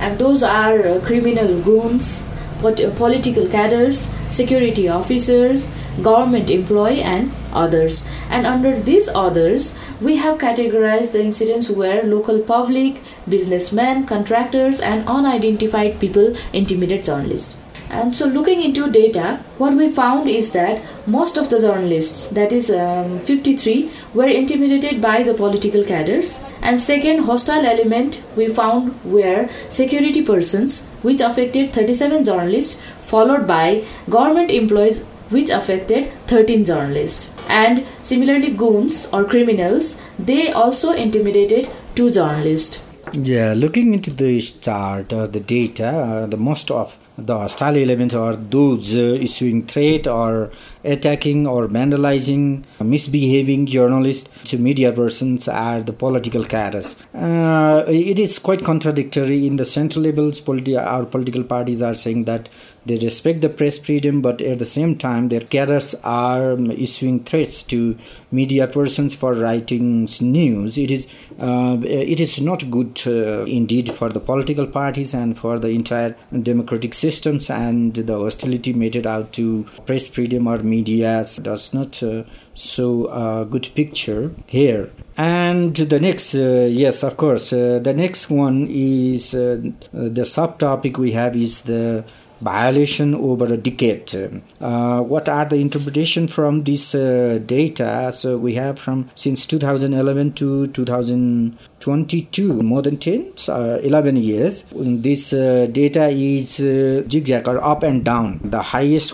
and 0.00 0.18
those 0.18 0.42
are 0.42 0.84
uh, 0.84 1.00
criminal 1.06 1.62
goons, 1.62 2.26
political 2.72 3.46
cadres, 3.48 4.10
security 4.28 4.88
officers, 4.88 5.68
government 6.02 6.50
employee, 6.50 7.02
and 7.02 7.32
others. 7.52 8.08
And 8.30 8.46
under 8.46 8.78
these 8.78 9.08
others, 9.08 9.74
we 10.00 10.16
have 10.16 10.38
categorized 10.38 11.12
the 11.12 11.22
incidents 11.22 11.70
where 11.70 12.02
local 12.02 12.40
public, 12.40 13.00
businessmen, 13.28 14.06
contractors, 14.06 14.80
and 14.80 15.06
unidentified 15.08 15.98
people 16.00 16.36
intimidate 16.52 17.04
journalists. 17.04 17.56
And 17.90 18.12
so, 18.12 18.26
looking 18.26 18.62
into 18.62 18.90
data, 18.90 19.40
what 19.58 19.74
we 19.74 19.90
found 19.90 20.28
is 20.28 20.52
that 20.52 20.82
most 21.06 21.36
of 21.36 21.50
the 21.50 21.58
journalists, 21.58 22.28
that 22.28 22.52
is 22.52 22.70
um, 22.70 23.20
53, 23.20 23.90
were 24.14 24.26
intimidated 24.26 25.00
by 25.00 25.22
the 25.22 25.34
political 25.34 25.84
cadres. 25.84 26.44
And 26.62 26.80
second, 26.80 27.20
hostile 27.20 27.64
element 27.64 28.22
we 28.36 28.48
found 28.48 29.02
were 29.04 29.48
security 29.68 30.22
persons, 30.22 30.86
which 31.02 31.20
affected 31.20 31.72
37 31.72 32.24
journalists, 32.24 32.82
followed 33.04 33.46
by 33.46 33.84
government 34.10 34.50
employees, 34.50 35.04
which 35.30 35.50
affected 35.50 36.12
13 36.26 36.64
journalists. 36.64 37.32
And 37.48 37.84
similarly, 38.02 38.50
goons 38.50 39.08
or 39.12 39.24
criminals, 39.24 40.02
they 40.18 40.50
also 40.50 40.92
intimidated 40.92 41.68
two 41.94 42.10
journalists. 42.10 42.82
Yeah, 43.12 43.54
looking 43.56 43.94
into 43.94 44.10
this 44.10 44.50
chart 44.52 45.12
or 45.12 45.28
the 45.28 45.40
data, 45.40 45.86
uh, 45.86 46.26
the 46.26 46.36
most 46.36 46.70
of 46.72 46.98
the 47.18 47.36
hostile 47.38 47.76
elements 47.76 48.14
are 48.14 48.36
those 48.36 48.94
uh, 48.94 49.18
issuing 49.20 49.66
threat 49.66 50.06
or 50.06 50.50
attacking 50.86 51.46
or 51.46 51.68
vandalizing, 51.68 52.64
misbehaving 52.80 53.66
journalists 53.66 54.30
to 54.50 54.58
media 54.58 54.92
persons 54.92 55.48
are 55.48 55.82
the 55.82 55.92
political 55.92 56.44
cadres. 56.44 56.96
Uh, 57.14 57.84
it 57.88 58.18
is 58.18 58.38
quite 58.38 58.64
contradictory 58.64 59.46
in 59.46 59.56
the 59.56 59.64
central 59.64 60.04
levels. 60.04 60.40
Politi- 60.40 60.78
our 60.78 61.04
political 61.04 61.44
parties 61.44 61.82
are 61.82 61.94
saying 61.94 62.24
that 62.24 62.48
they 62.86 62.96
respect 62.98 63.40
the 63.40 63.48
press 63.48 63.80
freedom, 63.80 64.22
but 64.22 64.40
at 64.40 64.60
the 64.60 64.64
same 64.64 64.96
time, 64.96 65.28
their 65.28 65.40
cadres 65.40 65.96
are 66.04 66.52
issuing 66.70 67.24
threats 67.24 67.64
to 67.64 67.98
media 68.30 68.68
persons 68.68 69.12
for 69.14 69.34
writing 69.34 70.08
news. 70.20 70.78
It 70.78 70.92
is 70.92 71.08
uh, 71.40 71.78
it 71.82 72.20
is 72.20 72.40
not 72.40 72.70
good 72.70 73.02
uh, 73.06 73.44
indeed 73.44 73.92
for 73.92 74.08
the 74.08 74.20
political 74.20 74.68
parties 74.68 75.14
and 75.14 75.36
for 75.36 75.58
the 75.58 75.68
entire 75.68 76.14
democratic 76.42 76.94
systems. 76.94 77.50
And 77.50 77.92
the 77.94 78.16
hostility 78.16 78.72
meted 78.72 79.06
out 79.06 79.32
to 79.32 79.64
press 79.84 80.08
freedom 80.08 80.46
or 80.46 80.58
media 80.58 80.75
does 80.82 81.72
not 81.74 82.02
uh, 82.02 82.24
show 82.54 83.06
a 83.08 83.44
good 83.44 83.68
picture 83.74 84.32
here. 84.46 84.90
And 85.16 85.74
the 85.74 85.98
next, 85.98 86.34
uh, 86.34 86.68
yes, 86.70 87.02
of 87.02 87.16
course, 87.16 87.52
uh, 87.52 87.78
the 87.82 87.94
next 87.94 88.28
one 88.30 88.66
is 88.68 89.30
the 89.30 89.72
subtopic 89.92 90.98
we 90.98 91.12
have 91.12 91.36
is 91.36 91.62
the 91.62 92.04
violation 92.40 93.14
over 93.14 93.46
a 93.46 93.56
decade. 93.56 94.14
Uh, 94.60 95.00
what 95.00 95.28
are 95.28 95.44
the 95.46 95.56
interpretation 95.56 96.28
from 96.28 96.64
this 96.64 96.94
uh, 96.94 97.38
data? 97.44 98.12
So 98.12 98.36
we 98.36 98.54
have 98.54 98.78
from 98.78 99.10
since 99.14 99.46
2011 99.46 100.34
to 100.34 100.66
2022, 100.68 102.62
more 102.62 102.82
than 102.82 102.98
10, 102.98 103.32
uh, 103.48 103.78
11 103.82 104.16
years. 104.16 104.64
This 104.72 105.30
data 105.30 106.08
is 106.08 106.56
zigzag 106.56 107.48
or 107.48 107.62
up 107.64 107.82
and 107.82 108.04
down. 108.04 108.40
The 108.44 108.62
highest 108.62 109.12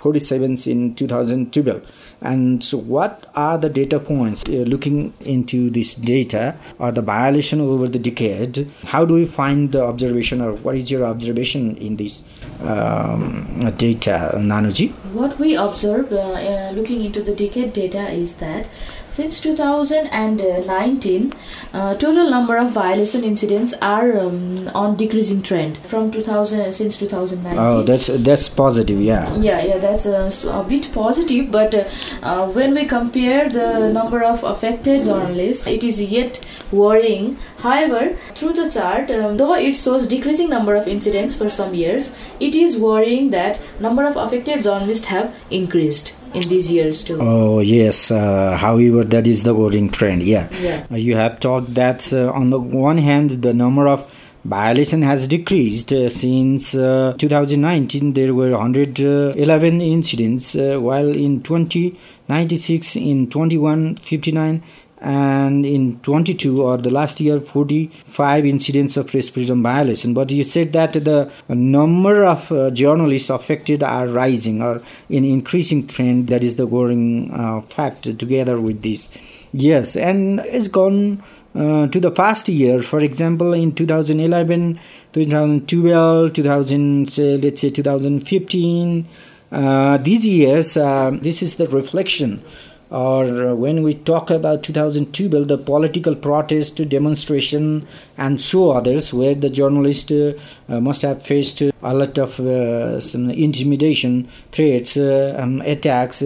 147 0.00 0.58
in 0.66 0.94
2012 0.94 1.82
and 2.20 2.64
so, 2.64 2.78
what 2.78 3.26
are 3.36 3.58
the 3.58 3.68
data 3.68 4.00
points 4.00 4.42
uh, 4.48 4.50
looking 4.66 5.12
into 5.20 5.70
this 5.70 5.94
data 5.94 6.56
or 6.78 6.90
the 6.90 7.00
violation 7.02 7.60
over 7.60 7.86
the 7.86 7.98
decade? 7.98 8.68
How 8.86 9.04
do 9.04 9.14
we 9.14 9.24
find 9.24 9.70
the 9.70 9.82
observation, 9.82 10.40
or 10.40 10.54
what 10.54 10.74
is 10.74 10.90
your 10.90 11.04
observation 11.04 11.76
in 11.76 11.94
this 11.96 12.24
um, 12.62 13.72
data, 13.76 14.32
Nanuji? 14.34 14.90
What 15.12 15.38
we 15.38 15.54
observe 15.54 16.12
uh, 16.12 16.16
uh, 16.16 16.72
looking 16.74 17.04
into 17.04 17.22
the 17.22 17.36
decade 17.36 17.72
data 17.72 18.10
is 18.10 18.36
that 18.38 18.66
since 19.08 19.40
2019, 19.40 21.32
uh, 21.72 21.94
total 21.96 22.30
number 22.30 22.56
of 22.56 22.70
violation 22.72 23.24
incidents 23.24 23.74
are 23.80 24.18
um, 24.18 24.68
on 24.74 24.96
decreasing 24.96 25.42
trend 25.42 25.78
from 25.78 26.10
2000 26.10 26.72
since 26.72 26.98
2019. 26.98 27.58
Oh, 27.58 27.82
that's 27.82 28.06
that's 28.06 28.48
positive, 28.48 29.00
yeah. 29.00 29.34
Yeah, 29.36 29.62
yeah, 29.62 29.78
that's 29.78 30.06
a, 30.06 30.30
a 30.50 30.64
bit 30.64 30.92
positive. 30.92 31.50
But 31.50 31.74
uh, 31.74 31.88
uh, 32.22 32.48
when 32.50 32.74
we 32.74 32.84
compare 32.86 33.48
the 33.48 33.92
number 33.92 34.22
of 34.22 34.44
affected 34.44 35.04
journalists, 35.04 35.66
it 35.66 35.84
is 35.84 36.00
yet 36.02 36.44
worrying. 36.72 37.38
However, 37.58 38.16
through 38.34 38.52
the 38.54 38.70
chart, 38.70 39.10
um, 39.10 39.36
though 39.36 39.54
it 39.54 39.74
shows 39.74 40.06
decreasing 40.06 40.50
number 40.50 40.74
of 40.74 40.86
incidents 40.86 41.34
for 41.34 41.48
some 41.50 41.74
years, 41.74 42.16
it 42.40 42.54
is 42.54 42.78
worrying 42.78 43.30
that 43.30 43.60
number 43.80 44.04
of 44.04 44.16
affected 44.16 44.62
journalists 44.62 45.06
have 45.06 45.34
increased 45.50 46.14
in 46.34 46.42
these 46.42 46.70
years 46.70 47.04
too. 47.04 47.18
Oh 47.20 47.60
yes. 47.60 48.10
Uh, 48.10 48.56
however, 48.56 49.04
that 49.04 49.26
is 49.26 49.42
the 49.42 49.54
worrying 49.54 49.90
trend. 49.90 50.22
Yeah. 50.22 50.48
Yeah. 50.60 50.86
Uh, 50.90 50.96
you 50.96 51.16
have 51.16 51.40
talked 51.40 51.74
that 51.74 52.12
uh, 52.12 52.30
on 52.32 52.50
the 52.50 52.58
one 52.58 52.98
hand, 52.98 53.42
the 53.42 53.52
number 53.52 53.88
of 53.88 54.08
violation 54.44 55.02
has 55.02 55.26
decreased 55.26 55.92
uh, 55.92 56.08
since 56.08 56.74
uh, 56.74 57.14
2019 57.18 58.12
there 58.14 58.32
were 58.32 58.52
111 58.52 59.80
incidents 59.80 60.54
uh, 60.54 60.78
while 60.78 61.08
in 61.08 61.42
2096 61.42 62.96
in 62.96 63.28
2159 63.28 64.62
and 65.00 65.64
in 65.64 66.00
22 66.00 66.62
or 66.62 66.76
the 66.76 66.90
last 66.90 67.20
year 67.20 67.38
45 67.40 68.44
incidents 68.46 68.96
of 68.96 69.06
press 69.06 69.28
freedom 69.28 69.62
violation. 69.62 70.14
But 70.14 70.30
you 70.30 70.44
said 70.44 70.72
that 70.72 70.92
the 70.92 71.30
number 71.48 72.24
of 72.24 72.50
uh, 72.50 72.70
journalists 72.70 73.30
affected 73.30 73.82
are 73.82 74.06
rising 74.06 74.62
or 74.62 74.82
in 75.08 75.24
increasing 75.24 75.86
trend. 75.86 76.28
That 76.28 76.42
is 76.42 76.56
the 76.56 76.66
growing 76.66 77.30
uh, 77.32 77.60
fact 77.60 78.18
together 78.18 78.60
with 78.60 78.82
this. 78.82 79.16
Yes 79.52 79.96
and 79.96 80.40
it's 80.40 80.68
gone 80.68 81.22
uh, 81.54 81.86
to 81.86 82.00
the 82.00 82.10
past 82.10 82.48
year. 82.48 82.82
For 82.82 83.00
example 83.00 83.52
in 83.52 83.74
2011 83.74 84.78
2012 85.12 86.32
2000 86.32 87.08
say, 87.08 87.36
let's 87.38 87.60
say 87.60 87.70
2015 87.70 89.08
uh, 89.50 89.96
these 89.98 90.26
years 90.26 90.76
uh, 90.76 91.10
this 91.22 91.42
is 91.42 91.56
the 91.56 91.66
reflection 91.68 92.42
or 92.90 93.54
when 93.54 93.82
we 93.82 93.92
talk 93.92 94.30
about 94.30 94.62
2002 94.62 95.28
bill 95.28 95.44
the 95.44 95.58
political 95.58 96.14
protest 96.14 96.76
demonstration 96.88 97.86
and 98.16 98.40
so 98.40 98.70
others 98.70 99.12
where 99.12 99.34
the 99.34 99.50
journalist 99.50 100.10
uh, 100.10 100.32
uh, 100.68 100.80
must 100.80 101.02
have 101.02 101.22
faced 101.22 101.60
a 101.60 101.72
lot 101.82 102.16
of 102.18 102.40
uh, 102.40 102.98
some 103.00 103.30
intimidation 103.30 104.26
threats 104.52 104.96
um, 104.96 105.60
attacks 105.62 106.22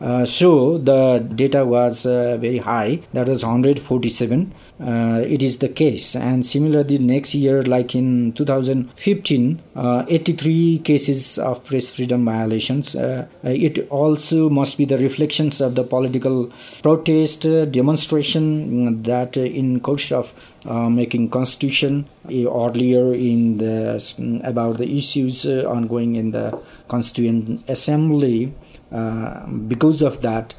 uh, 0.00 0.24
so 0.24 0.78
the 0.78 1.18
data 1.34 1.64
was 1.64 2.06
uh, 2.06 2.36
very 2.38 2.58
high. 2.58 3.00
That 3.12 3.28
was 3.28 3.44
147 3.44 4.52
uh, 4.80 5.22
it 5.26 5.42
is 5.42 5.58
the 5.58 5.68
case. 5.68 6.16
And 6.16 6.44
similarly 6.44 6.96
next 6.98 7.34
year 7.34 7.62
like 7.62 7.94
in 7.94 8.32
2015 8.32 9.62
uh, 9.76 10.04
83 10.08 10.78
cases 10.78 11.38
of 11.38 11.62
press 11.64 11.90
freedom 11.90 12.24
violations. 12.24 12.96
Uh, 12.96 13.26
it 13.42 13.86
also 13.90 14.48
must 14.48 14.78
be 14.78 14.86
the 14.86 14.96
reflections 14.96 15.60
of 15.60 15.74
the 15.74 15.84
political 15.84 16.50
protest 16.82 17.42
demonstration 17.70 19.02
that 19.02 19.36
in 19.36 19.80
course 19.80 20.12
of 20.12 20.32
making 20.64 21.28
constitution 21.28 22.08
earlier 22.26 23.14
in 23.14 23.58
the 23.58 24.40
about 24.44 24.78
the 24.78 24.96
issues 24.96 25.46
ongoing 25.46 26.16
in 26.16 26.30
the 26.30 26.58
constituent 26.88 27.62
assembly. 27.68 28.46
uh, 28.46 28.59
because 28.90 30.02
of 30.02 30.20
that, 30.22 30.54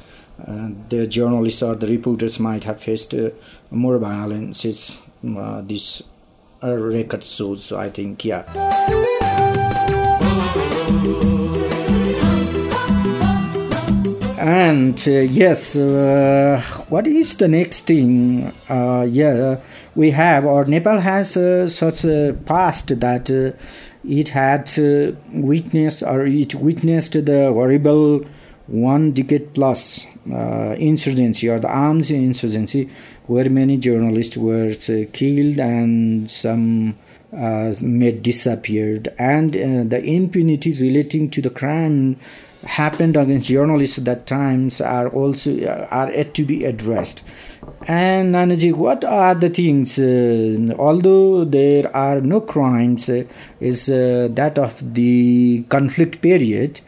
uh, 0.46 0.70
the 0.88 1.06
journalists 1.06 1.62
or 1.62 1.74
the 1.74 1.86
reporters 1.86 2.40
might 2.40 2.64
have 2.64 2.80
faced 2.80 3.14
uh, 3.14 3.30
more 3.70 3.98
violence. 3.98 4.64
this 5.62 6.02
record 6.62 7.22
shows. 7.22 7.64
So 7.64 7.78
I 7.78 7.90
think, 7.90 8.24
yeah. 8.24 8.44
And 14.38 14.98
uh, 15.06 15.10
yes, 15.10 15.76
uh, 15.76 16.60
what 16.88 17.06
is 17.06 17.36
the 17.36 17.46
next 17.46 17.86
thing? 17.86 18.52
Uh, 18.68 19.06
yeah, 19.08 19.60
we 19.94 20.10
have, 20.10 20.44
or 20.44 20.64
Nepal 20.64 20.98
has 20.98 21.32
such 21.72 22.04
a 22.04 22.36
past 22.44 22.98
that 23.00 23.30
it 24.08 24.28
had 24.28 24.68
uh, 24.78 25.12
witnessed 25.32 26.02
or 26.02 26.26
it 26.26 26.54
witnessed 26.54 27.12
the 27.12 27.50
horrible 27.52 28.24
one 28.66 29.12
decade 29.12 29.52
plus 29.54 30.06
uh, 30.32 30.74
insurgency 30.78 31.48
or 31.48 31.58
the 31.58 31.68
arms 31.68 32.10
insurgency 32.10 32.88
where 33.26 33.48
many 33.50 33.76
journalists 33.76 34.36
were 34.36 34.70
uh, 34.70 35.04
killed 35.12 35.58
and 35.60 36.30
some 36.30 36.96
uh, 37.36 37.74
made 37.80 38.22
disappeared 38.22 39.08
and 39.18 39.56
uh, 39.56 39.84
the 39.88 40.02
impunity 40.04 40.72
relating 40.72 41.30
to 41.30 41.40
the 41.40 41.50
crime 41.50 42.16
happened 42.64 43.16
against 43.16 43.48
journalists 43.48 43.98
at 43.98 44.04
that 44.04 44.26
times 44.26 44.80
are 44.80 45.08
also 45.08 45.58
uh, 45.64 45.88
are 45.90 46.10
yet 46.10 46.34
to 46.34 46.44
be 46.44 46.64
addressed. 46.64 47.24
And 47.88 48.34
Nanaji, 48.34 48.74
what 48.74 49.04
are 49.04 49.34
the 49.34 49.50
things? 49.50 49.98
Uh, 49.98 50.74
although 50.78 51.44
there 51.44 51.94
are 51.96 52.20
no 52.20 52.40
crimes, 52.40 53.08
uh, 53.08 53.24
is 53.60 53.88
uh, 53.88 54.28
that 54.32 54.58
of 54.58 54.94
the 54.94 55.64
conflict 55.68 56.20
period. 56.22 56.80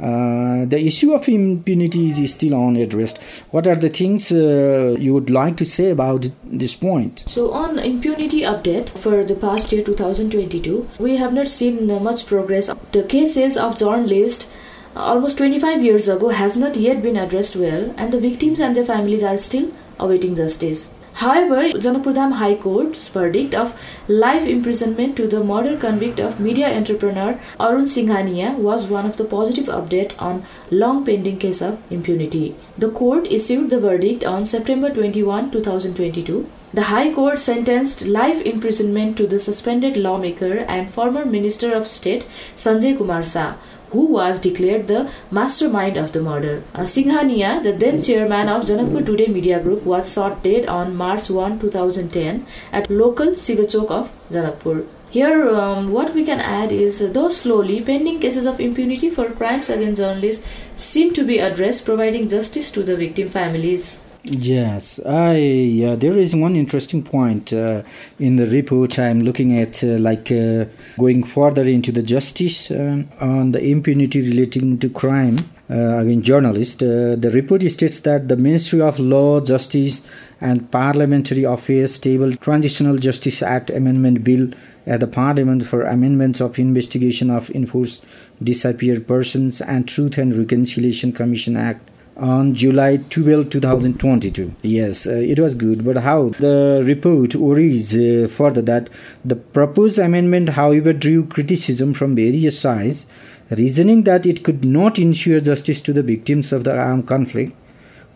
Uh, 0.00 0.64
the 0.64 0.80
issue 0.84 1.12
of 1.12 1.28
impunity 1.28 2.06
is 2.06 2.32
still 2.32 2.54
unaddressed. 2.54 3.18
What 3.50 3.66
are 3.66 3.76
the 3.76 3.88
things 3.88 4.32
uh, 4.32 4.96
you 4.98 5.14
would 5.14 5.30
like 5.30 5.56
to 5.58 5.64
say 5.64 5.90
about 5.90 6.26
this 6.44 6.74
point? 6.74 7.24
So, 7.26 7.52
on 7.52 7.78
impunity 7.78 8.40
update 8.40 8.90
for 8.90 9.24
the 9.24 9.36
past 9.36 9.72
year 9.72 9.84
2022, 9.84 10.88
we 10.98 11.16
have 11.16 11.32
not 11.32 11.48
seen 11.48 11.86
much 12.02 12.26
progress. 12.26 12.70
The 12.92 13.04
cases 13.04 13.56
of 13.56 13.78
journalists 13.78 14.48
almost 14.96 15.38
25 15.38 15.82
years 15.82 16.08
ago 16.08 16.28
has 16.30 16.56
not 16.56 16.76
yet 16.76 17.02
been 17.02 17.16
addressed 17.16 17.56
well, 17.56 17.94
and 17.96 18.12
the 18.12 18.20
victims 18.20 18.60
and 18.60 18.76
their 18.76 18.84
families 18.84 19.22
are 19.22 19.36
still 19.36 19.72
awaiting 19.98 20.34
justice. 20.34 20.90
However, 21.14 21.68
Janakpur 21.78 22.32
High 22.32 22.54
Court's 22.56 23.08
verdict 23.08 23.54
of 23.54 23.74
life 24.08 24.46
imprisonment 24.46 25.16
to 25.16 25.26
the 25.26 25.44
murder 25.44 25.76
convict 25.76 26.20
of 26.20 26.40
media 26.40 26.74
entrepreneur 26.76 27.38
Arun 27.60 27.84
Singhania 27.84 28.56
was 28.56 28.86
one 28.86 29.06
of 29.06 29.16
the 29.16 29.24
positive 29.24 29.66
update 29.66 30.14
on 30.18 30.44
long 30.70 31.04
pending 31.04 31.38
case 31.38 31.60
of 31.60 31.78
impunity. 31.90 32.56
The 32.78 32.90
court 32.90 33.26
issued 33.30 33.70
the 33.70 33.80
verdict 33.80 34.24
on 34.24 34.44
September 34.44 34.90
21, 34.90 35.50
2022. 35.50 36.48
The 36.74 36.84
High 36.84 37.12
Court 37.12 37.38
sentenced 37.38 38.06
life 38.06 38.40
imprisonment 38.42 39.18
to 39.18 39.26
the 39.26 39.38
suspended 39.38 39.98
lawmaker 39.98 40.60
and 40.76 40.90
former 40.90 41.26
Minister 41.26 41.74
of 41.74 41.86
State 41.86 42.26
Sanjay 42.56 42.96
Kumar 42.96 43.22
Shah 43.22 43.56
who 43.92 44.06
was 44.06 44.40
declared 44.40 44.88
the 44.88 45.10
mastermind 45.30 45.96
of 45.96 46.12
the 46.12 46.20
murder. 46.20 46.62
Uh, 46.74 46.80
Singhania, 46.80 47.62
the 47.62 47.72
then 47.72 48.02
chairman 48.02 48.48
of 48.48 48.64
Janakpur 48.64 49.04
Today 49.06 49.28
Media 49.28 49.60
Group, 49.60 49.84
was 49.84 50.12
shot 50.12 50.42
dead 50.42 50.66
on 50.66 50.96
March 50.96 51.30
1, 51.30 51.58
2010 51.60 52.46
at 52.72 52.90
local 52.90 53.28
Sivachok 53.28 53.90
of 53.90 54.10
Janakpur. 54.30 54.86
Here, 55.10 55.50
um, 55.50 55.92
what 55.92 56.14
we 56.14 56.24
can 56.24 56.40
add 56.40 56.72
is 56.72 57.02
uh, 57.02 57.08
though 57.12 57.28
slowly, 57.28 57.82
pending 57.82 58.20
cases 58.20 58.46
of 58.46 58.60
impunity 58.60 59.10
for 59.10 59.28
crimes 59.30 59.68
against 59.68 60.00
journalists 60.00 60.46
seem 60.74 61.12
to 61.12 61.24
be 61.24 61.38
addressed, 61.38 61.84
providing 61.84 62.28
justice 62.28 62.70
to 62.70 62.82
the 62.82 62.96
victim 62.96 63.28
families. 63.28 64.01
Yes, 64.24 65.00
I 65.04 65.34
yeah. 65.34 65.96
There 65.96 66.16
is 66.16 66.36
one 66.36 66.54
interesting 66.54 67.02
point 67.02 67.52
uh, 67.52 67.82
in 68.20 68.36
the 68.36 68.46
report. 68.46 68.96
I'm 68.96 69.20
looking 69.22 69.58
at 69.58 69.82
uh, 69.82 69.98
like 69.98 70.30
uh, 70.30 70.66
going 70.96 71.24
further 71.24 71.62
into 71.62 71.90
the 71.90 72.04
justice 72.04 72.70
uh, 72.70 73.02
on 73.20 73.50
the 73.50 73.60
impunity 73.60 74.20
relating 74.20 74.78
to 74.78 74.88
crime 74.90 75.38
uh, 75.68 75.98
against 75.98 76.24
journalists. 76.24 76.80
Uh, 76.80 77.16
the 77.18 77.30
report 77.30 77.62
states 77.72 77.98
that 78.00 78.28
the 78.28 78.36
Ministry 78.36 78.80
of 78.80 79.00
Law, 79.00 79.40
Justice, 79.40 80.06
and 80.40 80.70
Parliamentary 80.70 81.42
Affairs 81.42 81.98
tabled 81.98 82.40
Transitional 82.40 82.98
Justice 82.98 83.42
Act 83.42 83.70
Amendment 83.70 84.22
Bill 84.22 84.50
at 84.86 85.00
the 85.00 85.08
Parliament 85.08 85.66
for 85.66 85.82
amendments 85.82 86.40
of 86.40 86.60
investigation 86.60 87.28
of 87.28 87.50
enforced 87.50 88.04
disappeared 88.40 89.08
persons 89.08 89.60
and 89.60 89.88
Truth 89.88 90.16
and 90.18 90.32
Reconciliation 90.32 91.10
Commission 91.12 91.56
Act 91.56 91.88
on 92.16 92.54
July 92.54 92.98
12, 92.98 93.50
2022. 93.50 94.54
Yes, 94.62 95.06
uh, 95.06 95.12
it 95.12 95.40
was 95.40 95.54
good, 95.54 95.84
but 95.84 95.98
how? 95.98 96.30
The 96.30 96.82
report 96.84 97.34
worries 97.34 97.94
uh, 97.94 98.28
further 98.30 98.62
that 98.62 98.90
the 99.24 99.36
proposed 99.36 99.98
amendment, 99.98 100.50
however, 100.50 100.92
drew 100.92 101.24
criticism 101.24 101.94
from 101.94 102.14
various 102.14 102.58
sides, 102.58 103.06
reasoning 103.50 104.04
that 104.04 104.26
it 104.26 104.44
could 104.44 104.64
not 104.64 104.98
ensure 104.98 105.40
justice 105.40 105.80
to 105.82 105.92
the 105.92 106.02
victims 106.02 106.52
of 106.52 106.64
the 106.64 106.76
armed 106.76 107.06
conflict. 107.06 107.54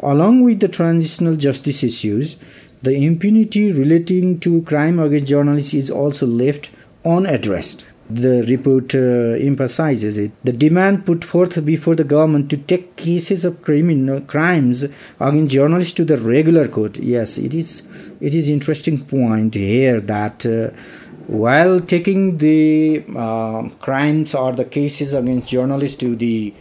Along 0.00 0.43
with 0.43 0.61
the 0.61 0.69
transitional 0.69 1.37
justice 1.37 1.83
issues, 1.83 2.37
the 2.83 2.95
impunity 2.95 3.73
relating 3.73 4.38
to 4.41 4.62
crime 4.62 4.99
against 4.99 5.26
journalists 5.26 5.73
is 5.75 5.91
also 5.91 6.26
left 6.26 6.71
unaddressed 7.05 7.87
the 8.09 8.45
report 8.49 8.95
uh, 8.95 9.45
emphasizes 9.45 10.19
it. 10.19 10.33
The 10.45 10.52
demand 10.52 11.07
put 11.07 11.25
forth 11.25 11.65
before 11.65 11.95
the 11.95 12.04
government 12.04 12.50
to 12.50 12.57
take 12.57 12.97
cases 12.97 13.45
of 13.45 13.63
criminal 13.63 14.21
crimes 14.21 14.85
against 15.21 15.54
journalists 15.54 15.93
to 15.95 16.04
the 16.04 16.17
regular 16.17 16.69
court. 16.69 16.99
Yes, 16.99 17.39
it 17.39 17.54
is. 17.54 17.83
It 18.21 18.35
is 18.35 18.49
interesting 18.49 19.04
point 19.04 19.54
here 19.54 20.00
that. 20.00 20.47
Uh, 20.47 20.76
while 21.26 21.80
taking 21.80 22.39
the 22.39 23.04
uh, 23.17 23.69
crimes 23.80 24.33
or 24.33 24.52
the 24.52 24.65
cases 24.65 25.13
against 25.13 25.49
journalists 25.49 25.99
to 25.99 26.15
the 26.15 26.54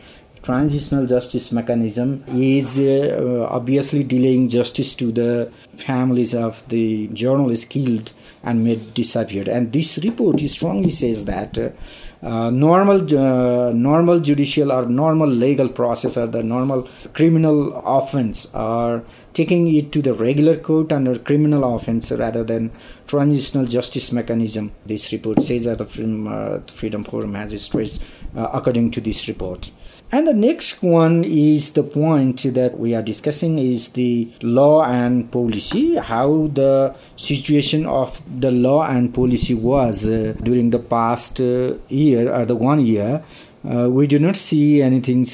transitional 0.46 1.08
justice 1.08 1.52
mechanism 1.52 2.24
is 2.28 2.78
uh, 2.78 3.48
obviously 3.50 4.04
delaying 4.04 4.48
justice 4.48 4.94
to 4.94 5.12
the 5.12 5.52
families 5.78 6.36
of 6.36 6.62
the 6.70 7.08
journalists 7.08 7.66
killed 7.66 8.14
and 8.44 8.64
made 8.64 8.94
disappeared. 8.94 9.48
And 9.50 9.74
this 9.74 9.98
report 9.98 10.40
strongly 10.42 10.92
says 10.92 11.26
that 11.26 11.58
uh, 11.58 12.50
normal 12.52 13.00
uh, 13.18 13.72
normal 13.72 14.20
judicial 14.20 14.72
or 14.72 14.86
normal 14.86 15.28
legal 15.28 15.68
process 15.68 16.16
or 16.16 16.28
the 16.28 16.44
normal 16.44 16.88
criminal 17.14 17.76
offense 17.98 18.48
are 18.54 19.04
taking 19.34 19.68
it 19.76 19.92
to 19.92 20.02
the 20.02 20.14
regular 20.14 20.56
court 20.58 20.92
under 20.92 21.18
criminal 21.18 21.76
offense 21.76 22.12
rather 22.12 22.44
than 22.44 22.72
transitional 23.08 23.66
justice 23.66 24.12
mechanism 24.12 24.72
this 24.86 25.12
report 25.12 25.42
says 25.44 25.66
that 25.66 25.78
the 25.78 25.86
freedom, 25.86 26.28
uh, 26.28 26.60
freedom 26.62 27.04
forum 27.04 27.34
has 27.36 27.62
stressed 27.62 28.02
uh, 28.36 28.50
according 28.54 28.90
to 28.90 29.02
this 29.02 29.28
report 29.28 29.72
and 30.12 30.28
the 30.28 30.34
next 30.34 30.84
one 30.84 31.24
is 31.24 31.74
the 31.74 31.84
point 31.84 32.44
that 32.54 32.78
we 32.80 32.94
are 32.94 33.02
discussing 33.02 33.58
is 33.58 33.90
the 33.90 34.32
law 34.42 34.86
and 34.86 35.32
policy, 35.32 35.96
how 35.96 36.48
the 36.54 36.96
situation 37.16 37.86
of 37.86 38.22
the 38.40 38.52
law 38.52 38.88
and 38.88 39.14
policy 39.14 39.56
was 39.56 40.08
uh, 40.08 40.34
during 40.44 40.70
the 40.70 40.80
past 40.80 41.42
uh, 41.42 41.74
year 41.90 42.32
or 42.32 42.46
the 42.46 42.56
one 42.56 42.86
year. 42.86 43.24
Uh, 43.68 43.90
we 43.90 44.06
do 44.06 44.20
not 44.20 44.36
see 44.36 44.82
anything 44.82 45.26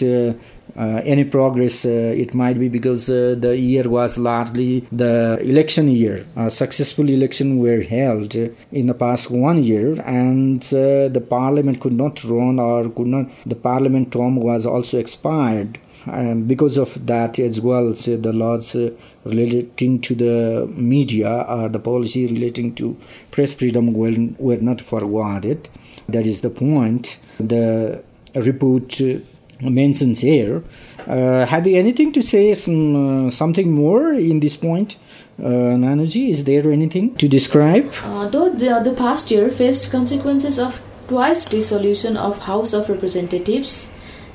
uh, 0.78 0.92
uh, 0.92 1.02
any 1.06 1.24
progress. 1.24 1.86
Uh, 1.86 2.14
it 2.24 2.34
might 2.34 2.60
be 2.60 2.68
because 2.68 3.10
uh, 3.10 3.36
the 3.38 3.58
year 3.58 3.88
was 3.90 4.18
largely 4.18 4.82
the 4.92 5.40
election 5.42 5.88
year. 5.88 6.26
successful 6.50 7.10
election 7.10 7.60
were 7.60 7.82
held 7.82 8.36
in 8.72 8.86
the 8.88 8.94
past 8.94 9.32
one 9.32 9.64
year, 9.64 9.96
and 10.06 10.62
the 10.64 11.24
parliament 11.30 11.80
could 11.80 11.94
not 11.94 12.24
run 12.24 12.60
or 12.60 12.90
could 12.90 13.08
not. 13.08 13.26
The 13.46 13.56
parliament 13.56 14.12
term 14.12 14.36
was 14.36 14.66
also 14.66 14.98
expired. 14.98 15.80
Um, 16.08 16.46
because 16.48 16.78
of 16.80 17.06
that 17.06 17.38
as 17.38 17.62
well 17.62 17.94
so 17.94 18.18
the 18.18 18.34
laws 18.34 18.76
uh, 18.76 18.90
relating 19.24 20.02
to 20.02 20.16
the 20.16 20.68
media 20.74 21.46
or 21.48 21.70
the 21.70 21.78
policy 21.78 22.26
relating 22.26 22.74
to 22.76 22.98
press 23.30 23.54
freedom 23.54 23.94
were, 23.94 24.16
were 24.40 24.62
not 24.70 24.82
forwarded 24.82 25.70
that 26.10 26.26
is 26.26 26.42
the 26.42 26.50
point 26.50 27.20
the 27.40 28.02
report 28.34 29.00
uh, 29.00 29.20
mentions 29.62 30.22
here. 30.22 30.64
Uh, 31.08 31.46
have 31.46 31.68
you 31.68 31.78
anything 31.78 32.12
to 32.14 32.22
say 32.22 32.54
some 32.54 33.26
uh, 33.26 33.30
something 33.30 33.72
more 33.72 34.14
in 34.14 34.40
this 34.40 34.56
point? 34.56 34.98
Uh, 35.42 35.78
is 36.04 36.44
there 36.44 36.72
anything 36.72 37.16
to 37.16 37.28
describe? 37.28 37.92
Though 38.32 38.54
the, 38.54 38.82
the 38.84 38.94
past 38.96 39.32
year 39.32 39.50
faced 39.50 39.92
consequences 39.92 40.60
of 40.60 40.82
twice 41.08 41.46
dissolution 41.46 42.16
of 42.16 42.40
House 42.40 42.74
of 42.74 42.90
Representatives 42.90 43.91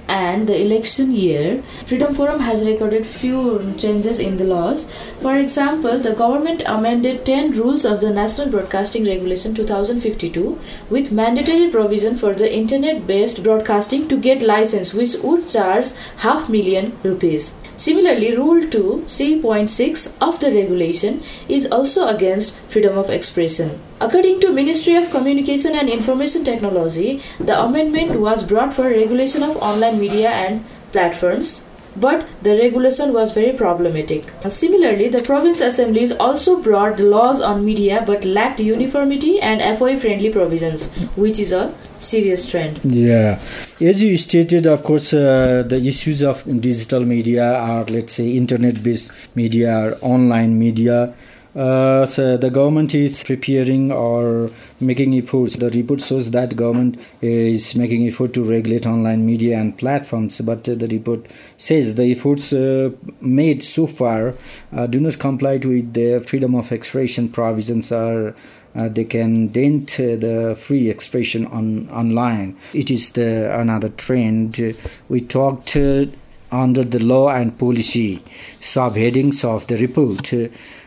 and 0.09 0.47
the 0.47 0.61
election 0.61 1.13
year, 1.13 1.63
Freedom 1.87 2.15
Forum 2.15 2.41
has 2.41 2.67
recorded 2.67 3.07
few 3.07 3.75
changes 3.77 4.21
in 4.21 4.37
the 4.37 4.45
laws. 4.45 4.91
For 5.21 5.37
example, 5.37 5.99
the 5.99 6.15
government 6.15 6.63
amended 6.67 7.27
10 7.27 7.53
rules 7.53 7.85
of 7.85 8.01
the 8.01 8.11
National 8.11 8.49
Broadcasting 8.49 9.05
Regulation 9.05 9.55
2052 9.55 10.59
with 10.91 11.13
mandatory 11.13 11.71
provision 11.71 12.17
for 12.17 12.35
the 12.35 12.53
internet-based 12.53 13.43
broadcasting 13.43 14.09
to 14.09 14.17
get 14.17 14.43
license 14.43 14.95
which 14.95 15.15
would 15.23 15.49
charge 15.49 15.89
half 16.19 16.49
million 16.49 16.97
rupees. 17.03 17.55
Similarly, 17.77 18.35
Rule 18.37 18.69
2 18.71 19.05
C.6 19.07 20.17
of 20.21 20.41
the 20.41 20.51
regulation 20.51 21.23
is 21.49 21.71
also 21.71 22.07
against 22.07 22.59
freedom 22.71 22.97
of 22.97 23.11
expression. 23.11 23.81
According 23.99 24.41
to 24.41 24.53
Ministry 24.53 24.95
of 24.97 25.11
Communication 25.11 25.75
and 25.75 25.89
Information 25.89 26.45
Technology, 26.45 27.23
the 27.41 27.59
amendment 27.59 28.21
was 28.21 28.45
brought 28.45 28.75
for 28.75 28.83
regulation 28.83 29.43
of 29.43 29.57
online 29.57 29.99
media 29.99 30.29
and 30.29 30.65
platforms 30.93 31.67
but 31.99 32.27
the 32.43 32.51
regulation 32.51 33.13
was 33.13 33.33
very 33.33 33.53
problematic. 33.53 34.25
Similarly, 34.49 35.09
the 35.09 35.23
province 35.23 35.61
assemblies 35.61 36.13
also 36.13 36.63
brought 36.63 37.01
laws 37.01 37.41
on 37.41 37.65
media 37.65 38.05
but 38.07 38.25
lacked 38.25 38.61
uniformity 38.61 39.41
and 39.41 39.79
FOI 39.79 39.99
friendly 39.99 40.31
provisions, 40.31 40.93
which 41.17 41.39
is 41.39 41.53
a 41.53 41.73
serious 41.97 42.49
trend. 42.49 42.81
Yeah, 42.85 43.41
as 43.81 44.03
you 44.03 44.17
stated, 44.17 44.67
of 44.67 44.85
course, 44.85 45.15
uh, 45.15 45.65
the 45.67 45.81
issues 45.87 46.23
of 46.23 46.45
digital 46.61 47.01
media 47.01 47.55
are, 47.55 47.85
let's 47.85 48.13
say, 48.13 48.33
internet 48.33 48.83
based 48.83 49.11
media 49.35 49.75
or 49.75 49.95
online 50.03 50.59
media 50.59 51.15
uh, 51.57 52.05
so 52.05 52.37
the 52.37 52.51
government 52.51 52.95
is 52.95 53.25
preparing 53.25 53.91
or 53.91 54.51
making 54.79 55.15
efforts. 55.15 55.57
The 55.57 55.71
report 55.71 56.03
shows 56.03 56.31
that 56.33 56.55
government 56.55 57.01
is 57.23 57.75
making 57.75 58.07
effort 58.07 58.35
to 58.35 58.45
regulate 58.45 58.87
online 58.87 59.25
media 59.25 59.59
and 59.59 59.77
platforms, 59.77 60.41
but 60.43 60.65
the 60.65 60.87
report 60.87 61.27
says 61.57 61.95
the 61.95 62.13
efforts 62.13 62.53
uh, 62.53 62.91
made 63.21 63.63
so 63.63 63.87
far 63.87 64.35
uh, 64.73 64.87
do 64.87 65.01
not 65.01 65.19
comply 65.19 65.57
with 65.57 65.95
the 65.95 66.21
freedom 66.21 66.55
of 66.55 66.73
expression 66.73 67.31
provisions 67.31 67.91
or 67.91 68.35
uh, 68.75 68.89
they 68.89 69.05
can 69.05 69.49
dent 69.49 69.99
uh, 69.99 70.17
the 70.17 70.55
free 70.59 70.91
expression 70.91 71.47
on 71.47 71.89
online. 71.89 72.55
It 72.75 72.91
is 72.91 73.13
the 73.13 73.59
another 73.59 73.89
trend. 73.89 74.61
We 75.09 75.21
talked 75.23 75.75
uh, 75.77 76.07
under 76.51 76.85
the 76.85 76.99
law 76.99 77.29
and 77.29 77.59
policy 77.59 78.23
subheadings 78.61 79.45
of 79.45 79.67
the 79.67 79.77
report. 79.77 80.33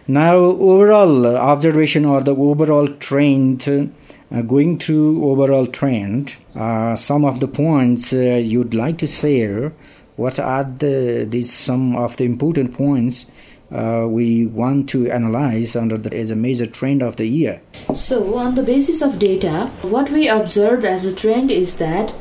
Now, 0.08 0.38
overall 0.38 1.38
observation 1.38 2.06
or 2.06 2.22
the 2.22 2.36
overall 2.36 2.88
trend, 2.88 3.68
uh, 3.68 4.42
going 4.42 4.80
through 4.80 5.30
overall 5.30 5.68
trend, 5.68 6.36
uh, 6.56 6.96
some 6.96 7.26
of 7.26 7.40
the 7.40 7.48
points 7.48 8.14
uh, 8.14 8.18
you'd 8.18 8.74
like 8.74 8.98
to 9.00 9.08
share. 9.08 9.74
What 10.16 10.40
are 10.40 10.64
the 10.64 11.26
these 11.30 11.54
some 11.54 11.96
of 11.96 12.18
the 12.18 12.26
important 12.26 12.74
points 12.74 13.26
uh, 13.72 14.08
we 14.10 14.48
want 14.48 14.90
to 14.90 15.10
analyze 15.12 15.76
under 15.76 15.98
the, 15.98 16.16
as 16.16 16.32
a 16.32 16.36
major 16.36 16.66
trend 16.66 17.04
of 17.04 17.16
the 17.18 17.26
year. 17.26 17.62
So, 17.94 18.36
on 18.36 18.56
the 18.56 18.64
basis 18.64 19.02
of 19.02 19.20
data, 19.20 19.72
what 19.82 20.10
we 20.10 20.28
observed 20.28 20.86
as 20.86 21.06
a 21.06 21.16
trend 21.16 21.52
is 21.52 21.78
that 21.78 22.16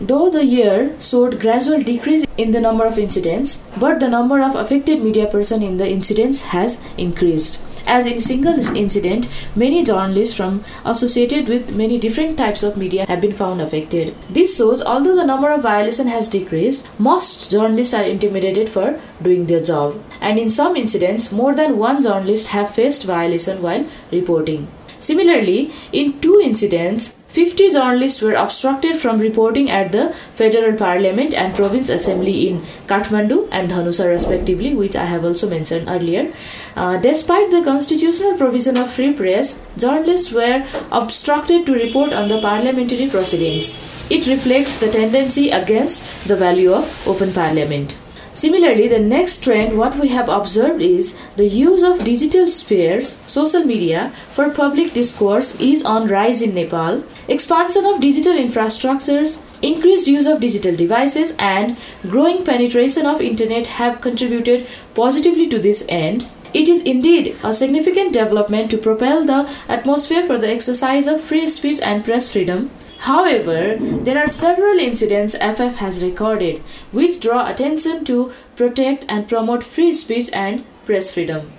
Though 0.00 0.30
the 0.30 0.44
year 0.44 0.96
showed 0.98 1.40
gradual 1.40 1.80
decrease 1.80 2.24
in 2.38 2.52
the 2.52 2.60
number 2.60 2.86
of 2.86 2.98
incidents, 2.98 3.62
but 3.78 4.00
the 4.00 4.08
number 4.08 4.40
of 4.40 4.54
affected 4.54 5.02
media 5.02 5.26
person 5.26 5.62
in 5.62 5.76
the 5.76 5.90
incidents 5.90 6.42
has 6.44 6.82
increased. 6.96 7.62
As 7.86 8.06
in 8.06 8.18
single 8.18 8.58
incident, 8.76 9.28
many 9.54 9.82
journalists 9.84 10.34
from 10.34 10.64
associated 10.86 11.48
with 11.48 11.74
many 11.74 11.98
different 11.98 12.38
types 12.38 12.62
of 12.62 12.78
media 12.78 13.04
have 13.06 13.20
been 13.20 13.34
found 13.34 13.60
affected. 13.60 14.14
This 14.30 14.56
shows 14.56 14.82
although 14.82 15.16
the 15.16 15.24
number 15.24 15.50
of 15.50 15.62
violation 15.62 16.06
has 16.06 16.30
decreased, 16.30 16.88
most 16.98 17.50
journalists 17.50 17.92
are 17.92 18.04
intimidated 18.04 18.70
for 18.70 18.98
doing 19.20 19.46
their 19.46 19.60
job. 19.60 20.02
And 20.20 20.38
in 20.38 20.48
some 20.48 20.76
incidents, 20.76 21.30
more 21.30 21.54
than 21.54 21.78
one 21.78 22.02
journalist 22.02 22.48
have 22.48 22.74
faced 22.74 23.04
violation 23.04 23.60
while 23.60 23.84
reporting. 24.10 24.68
Similarly, 24.98 25.72
in 25.92 26.20
two 26.20 26.40
incidents, 26.42 27.16
50 27.30 27.70
journalists 27.70 28.22
were 28.22 28.34
obstructed 28.34 28.96
from 28.96 29.20
reporting 29.20 29.70
at 29.70 29.92
the 29.92 30.12
Federal 30.34 30.76
Parliament 30.76 31.32
and 31.32 31.54
Province 31.54 31.88
Assembly 31.88 32.48
in 32.48 32.62
Kathmandu 32.88 33.48
and 33.52 33.70
Dhanusa, 33.70 34.08
respectively, 34.08 34.74
which 34.74 34.96
I 34.96 35.04
have 35.04 35.24
also 35.24 35.48
mentioned 35.48 35.88
earlier. 35.88 36.32
Uh, 36.74 36.96
despite 36.96 37.52
the 37.52 37.62
constitutional 37.62 38.36
provision 38.36 38.76
of 38.76 38.90
free 38.90 39.12
press, 39.12 39.62
journalists 39.78 40.32
were 40.32 40.66
obstructed 40.90 41.66
to 41.66 41.72
report 41.72 42.12
on 42.12 42.28
the 42.28 42.40
parliamentary 42.40 43.08
proceedings. 43.08 43.76
It 44.10 44.26
reflects 44.26 44.80
the 44.80 44.90
tendency 44.90 45.50
against 45.50 46.26
the 46.26 46.34
value 46.34 46.72
of 46.72 47.06
open 47.06 47.32
parliament. 47.32 47.94
Similarly, 48.40 48.88
the 48.88 48.98
next 48.98 49.44
trend, 49.44 49.76
what 49.76 49.96
we 49.96 50.08
have 50.08 50.30
observed 50.30 50.80
is 50.80 51.18
the 51.36 51.46
use 51.46 51.82
of 51.82 52.02
digital 52.02 52.48
spheres, 52.48 53.18
social 53.26 53.64
media, 53.64 54.14
for 54.30 54.48
public 54.48 54.94
discourse 54.94 55.60
is 55.60 55.84
on 55.84 56.08
rise 56.08 56.40
in 56.40 56.54
Nepal. 56.54 57.02
Expansion 57.28 57.84
of 57.84 58.00
digital 58.00 58.32
infrastructures, 58.32 59.42
increased 59.60 60.08
use 60.08 60.24
of 60.24 60.40
digital 60.40 60.74
devices, 60.74 61.36
and 61.38 61.76
growing 62.08 62.42
penetration 62.42 63.04
of 63.04 63.20
internet 63.20 63.66
have 63.66 64.00
contributed 64.00 64.66
positively 64.94 65.46
to 65.50 65.58
this 65.58 65.84
end. 65.90 66.26
It 66.54 66.66
is 66.66 66.82
indeed 66.84 67.36
a 67.44 67.52
significant 67.52 68.14
development 68.14 68.70
to 68.70 68.78
propel 68.78 69.22
the 69.22 69.50
atmosphere 69.68 70.24
for 70.26 70.38
the 70.38 70.50
exercise 70.50 71.06
of 71.06 71.20
free 71.20 71.46
speech 71.46 71.82
and 71.82 72.02
press 72.02 72.32
freedom. 72.32 72.70
However, 73.00 73.76
there 73.80 74.18
are 74.18 74.28
several 74.28 74.78
incidents 74.78 75.34
FF 75.34 75.76
has 75.76 76.04
recorded 76.04 76.60
which 76.92 77.20
draw 77.20 77.46
attention 77.48 78.04
to 78.04 78.30
protect 78.56 79.06
and 79.08 79.26
promote 79.26 79.64
free 79.64 79.92
speech 79.92 80.30
and 80.34 80.64
press 80.84 81.10
freedom. 81.10 81.50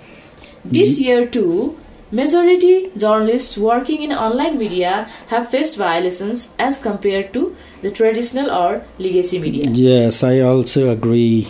This 0.64 1.00
year 1.00 1.26
too, 1.26 1.76
majority 2.12 2.90
journalists 2.96 3.58
working 3.58 4.02
in 4.02 4.12
online 4.12 4.56
media 4.56 5.08
have 5.28 5.50
faced 5.50 5.76
violations 5.76 6.54
as 6.60 6.80
compared 6.80 7.32
to 7.32 7.56
the 7.82 7.90
traditional 7.90 8.48
or 8.48 8.84
legacy 8.98 9.40
media. 9.40 9.68
Yes, 9.72 10.22
I 10.22 10.40
also 10.40 10.90
agree 10.90 11.48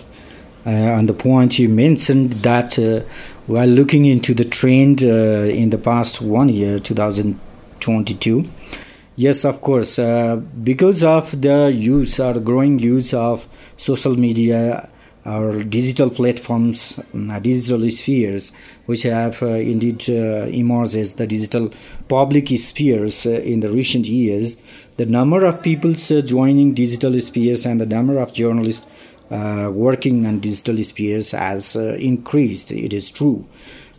uh, 0.64 0.70
on 0.70 1.05
the 1.05 1.12
point 1.14 1.59
you 1.59 1.68
mentioned 1.68 2.33
that 2.44 2.78
uh, 2.78 3.00
while 3.46 3.68
looking 3.68 4.07
into 4.07 4.33
the 4.33 4.44
trend 4.44 5.02
uh, 5.02 5.52
in 5.52 5.68
the 5.68 5.78
past 5.78 6.22
one 6.22 6.48
year, 6.48 6.78
2022, 6.78 8.48
Yes, 9.16 9.44
of 9.44 9.61
course. 9.61 9.98
Uh, 9.98 10.37
because 10.37 11.05
of 11.05 11.38
the 11.40 11.70
use 11.70 12.18
or 12.18 12.40
growing 12.40 12.79
use 12.79 13.12
of 13.12 13.46
social 13.77 14.16
media 14.16 14.88
or 15.27 15.62
digital 15.64 16.09
platforms, 16.09 16.98
uh, 16.98 17.38
digital 17.38 17.88
spheres, 17.90 18.53
which 18.87 19.03
have 19.03 19.42
uh, 19.42 19.46
indeed 19.46 20.09
uh, 20.09 20.46
emerged 20.46 20.96
as 20.96 21.14
the 21.14 21.27
digital 21.27 21.70
public 22.09 22.48
spheres 22.59 23.27
uh, 23.27 23.31
in 23.31 23.61
the 23.61 23.68
recent 23.68 24.07
years, 24.07 24.57
the 24.96 25.07
number 25.07 25.44
of 25.44 25.62
people 25.62 25.92
uh, 25.92 26.20
joining 26.22 26.72
digital 26.72 27.20
spheres 27.20 27.66
and 27.66 27.81
the 27.81 27.87
number 27.87 28.18
of 28.18 28.33
journalists 28.33 28.87
working 29.31 30.27
on 30.27 30.40
digital 30.40 30.77
spheres 30.85 31.31
has 31.31 31.75
increased. 31.77 32.70
It 32.70 32.92
is 32.92 33.11
true. 33.11 33.46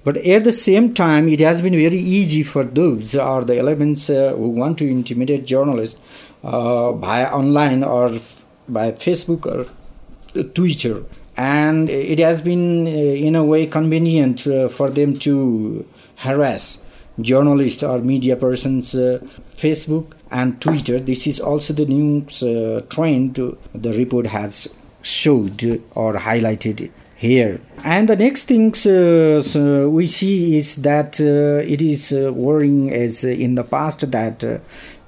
But 0.03 0.17
at 0.17 0.43
the 0.43 0.51
same 0.51 0.93
time, 0.93 1.29
it 1.29 1.39
has 1.39 1.61
been 1.61 1.73
very 1.73 1.97
easy 1.97 2.43
for 2.43 2.63
those 2.63 3.15
or 3.15 3.43
the 3.45 3.57
elements 3.57 4.09
uh, 4.09 4.33
who 4.35 4.49
want 4.49 4.77
to 4.79 4.89
intimidate 4.89 5.45
journalists 5.45 5.99
uh, 6.43 6.91
by 6.91 7.25
online 7.25 7.83
or 7.83 8.13
f- 8.13 8.45
by 8.67 8.91
Facebook 8.91 9.45
or 9.45 10.43
Twitter. 10.43 11.03
And 11.37 11.89
it 11.89 12.19
has 12.19 12.41
been, 12.41 12.85
uh, 12.85 12.89
in 12.89 13.35
a 13.35 13.43
way, 13.43 13.65
convenient 13.65 14.45
uh, 14.45 14.67
for 14.67 14.89
them 14.89 15.17
to 15.19 15.85
harass 16.17 16.83
journalists 17.21 17.83
or 17.83 17.99
media 17.99 18.35
persons 18.35 18.95
uh, 18.95 19.19
facebook 19.53 20.13
and 20.31 20.59
twitter 20.59 20.99
this 20.99 21.27
is 21.27 21.39
also 21.39 21.73
the 21.73 21.85
news 21.85 22.41
uh, 22.41 22.81
trend 22.89 23.35
the 23.35 23.93
report 23.93 24.25
has 24.25 24.73
showed 25.03 25.83
or 25.95 26.15
highlighted 26.15 26.89
here. 27.15 27.59
And 27.83 28.07
the 28.07 28.15
next 28.15 28.43
things 28.43 28.85
uh, 28.85 29.41
so 29.41 29.89
we 29.89 30.05
see 30.05 30.57
is 30.57 30.75
that 30.77 31.19
uh, 31.19 31.65
it 31.69 31.81
is 31.81 32.13
uh, 32.13 32.31
worrying 32.33 32.93
as 32.93 33.23
in 33.23 33.55
the 33.55 33.63
past 33.63 34.09
that 34.11 34.43
uh, 34.43 34.59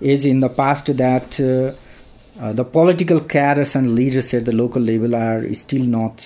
is 0.02 0.26
in 0.26 0.40
the 0.42 0.50
past 0.50 0.96
that 0.98 1.40
uh, 1.40 1.74
uh, 2.42 2.54
the 2.54 2.66
political 2.66 3.22
cadres 3.22 3.76
and 3.76 3.96
leaders 3.96 4.34
at 4.34 4.46
the 4.46 4.52
local 4.52 4.82
level 4.82 5.16
are 5.16 5.54
still 5.54 5.86
not. 5.86 6.20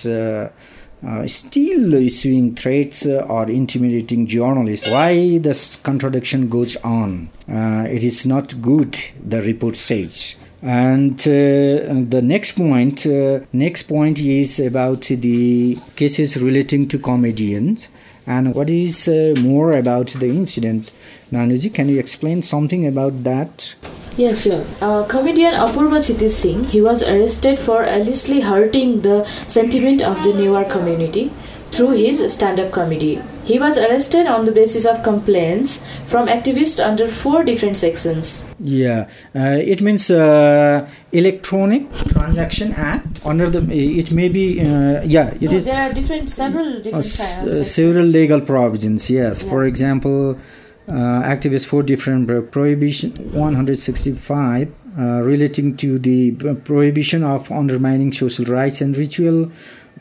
still 1.26 1.94
issuing 1.94 2.54
threats 2.54 3.06
or 3.06 3.50
intimidating 3.50 4.26
journalists. 4.26 4.86
Why 4.86 5.38
this 5.38 5.76
contradiction 5.76 6.50
goes 6.50 6.76
on? 6.84 7.30
it 7.48 8.04
is 8.04 8.26
not 8.26 8.60
good, 8.60 8.98
the 9.24 9.40
report 9.40 9.76
says. 9.76 10.36
And 10.62 11.18
uh, 11.20 12.04
the 12.08 12.20
next 12.22 12.52
point, 12.52 13.06
uh, 13.06 13.40
next 13.52 13.84
point 13.84 14.18
is 14.18 14.60
about 14.60 15.02
the 15.02 15.78
cases 15.96 16.40
relating 16.42 16.86
to 16.88 16.98
comedians. 16.98 17.88
And 18.26 18.54
what 18.54 18.68
is 18.68 19.08
uh, 19.08 19.34
more 19.40 19.72
about 19.72 20.08
the 20.08 20.28
incident? 20.28 20.92
Nanuji, 21.32 21.72
can 21.72 21.88
you 21.88 21.98
explain 21.98 22.42
something 22.42 22.86
about 22.86 23.24
that? 23.24 23.74
Yes. 24.16 24.46
Uh, 24.46 25.06
comedian 25.08 25.54
Apoorwa 25.54 25.98
Kshitiz 25.98 26.30
Singh, 26.30 26.64
he 26.64 26.82
was 26.82 27.02
arrested 27.02 27.58
for 27.58 27.82
allegedly 27.84 28.40
hurting 28.40 29.00
the 29.00 29.24
sentiment 29.46 30.02
of 30.02 30.22
the 30.22 30.30
Newar 30.30 30.68
community 30.68 31.32
through 31.70 31.92
his 31.92 32.20
stand-up 32.32 32.70
comedy. 32.70 33.22
He 33.50 33.58
was 33.58 33.76
arrested 33.78 34.26
on 34.28 34.44
the 34.44 34.52
basis 34.52 34.84
of 34.86 35.02
complaints 35.02 35.84
from 36.06 36.28
activists 36.28 36.78
under 36.78 37.08
four 37.08 37.42
different 37.42 37.76
sections. 37.76 38.44
Yeah, 38.60 39.08
uh, 39.34 39.58
it 39.72 39.82
means 39.82 40.08
uh, 40.08 40.88
Electronic 41.10 41.92
Transaction 42.14 42.72
Act. 42.74 43.26
Under 43.26 43.46
the, 43.46 43.60
it 43.72 44.12
may 44.12 44.28
be, 44.28 44.60
uh, 44.60 45.02
yeah, 45.02 45.34
it 45.40 45.50
no, 45.50 45.56
is. 45.56 45.64
There 45.64 45.74
are 45.74 45.92
different, 45.92 46.30
several 46.30 46.80
different 46.80 47.04
uh, 47.04 47.64
several 47.64 48.06
legal 48.06 48.40
provisions. 48.40 49.10
Yes, 49.10 49.42
yeah. 49.42 49.50
for 49.50 49.64
example, 49.64 50.38
uh, 50.86 50.92
activists 51.34 51.66
for 51.66 51.82
different 51.82 52.52
prohibition 52.52 53.10
165 53.32 54.72
uh, 54.96 55.02
relating 55.22 55.76
to 55.78 55.98
the 55.98 56.32
prohibition 56.64 57.24
of 57.24 57.50
undermining 57.50 58.12
social 58.12 58.44
rights 58.44 58.80
and 58.80 58.96
ritual 58.96 59.50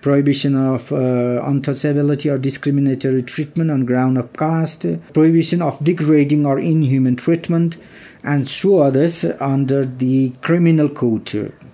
prohibition 0.01 0.55
of 0.55 0.91
uh, 0.91 1.41
untouchability 1.43 2.31
or 2.31 2.37
discriminatory 2.37 3.21
treatment 3.21 3.71
on 3.71 3.85
ground 3.85 4.17
of 4.17 4.31
caste, 4.33 4.85
prohibition 5.13 5.61
of 5.61 5.83
degrading 5.83 6.45
or 6.45 6.59
inhuman 6.59 7.15
treatment, 7.15 7.77
and 8.23 8.47
so 8.47 8.79
others 8.79 9.25
under 9.39 9.85
the 9.85 10.29
Criminal 10.41 10.89
Code 10.89 11.25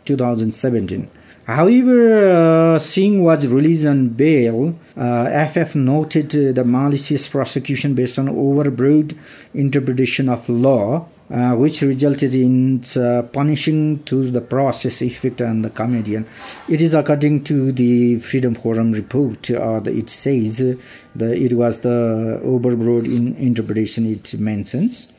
2017. 0.06 1.10
However, 1.46 2.76
uh, 2.76 2.80
Singh 2.80 3.24
was 3.24 3.46
released 3.48 3.86
on 3.86 4.10
bail. 4.10 4.76
Uh, 4.98 5.46
FF 5.46 5.76
noted 5.76 6.36
uh, 6.36 6.52
the 6.54 6.66
malicious 6.66 7.30
prosecution 7.30 7.94
based 7.94 8.18
on 8.18 8.28
overbroad 8.28 9.16
interpretation 9.54 10.28
of 10.28 10.50
law, 10.50 11.08
uh, 11.30 11.54
which 11.56 11.82
resulted 11.82 12.36
in 12.36 12.84
uh, 12.98 13.24
punishing 13.34 14.00
through 14.00 14.30
the 14.30 14.42
process 14.42 15.02
effect 15.02 15.42
and 15.42 15.66
the 15.66 15.70
comedian. 15.70 16.28
It 16.70 16.82
is 16.82 16.94
according 16.94 17.44
to 17.46 17.72
the 17.72 18.20
Freedom 18.20 18.54
Forum 18.54 18.92
report, 18.92 19.50
or 19.50 19.82
the, 19.82 19.92
it 19.92 20.10
says 20.10 20.60
the, 21.16 21.44
it 21.44 21.54
was 21.54 21.80
the 21.80 22.40
overbroad 22.44 23.06
in 23.06 23.36
interpretation 23.38 24.06
it 24.06 24.40
mentions. 24.40 25.12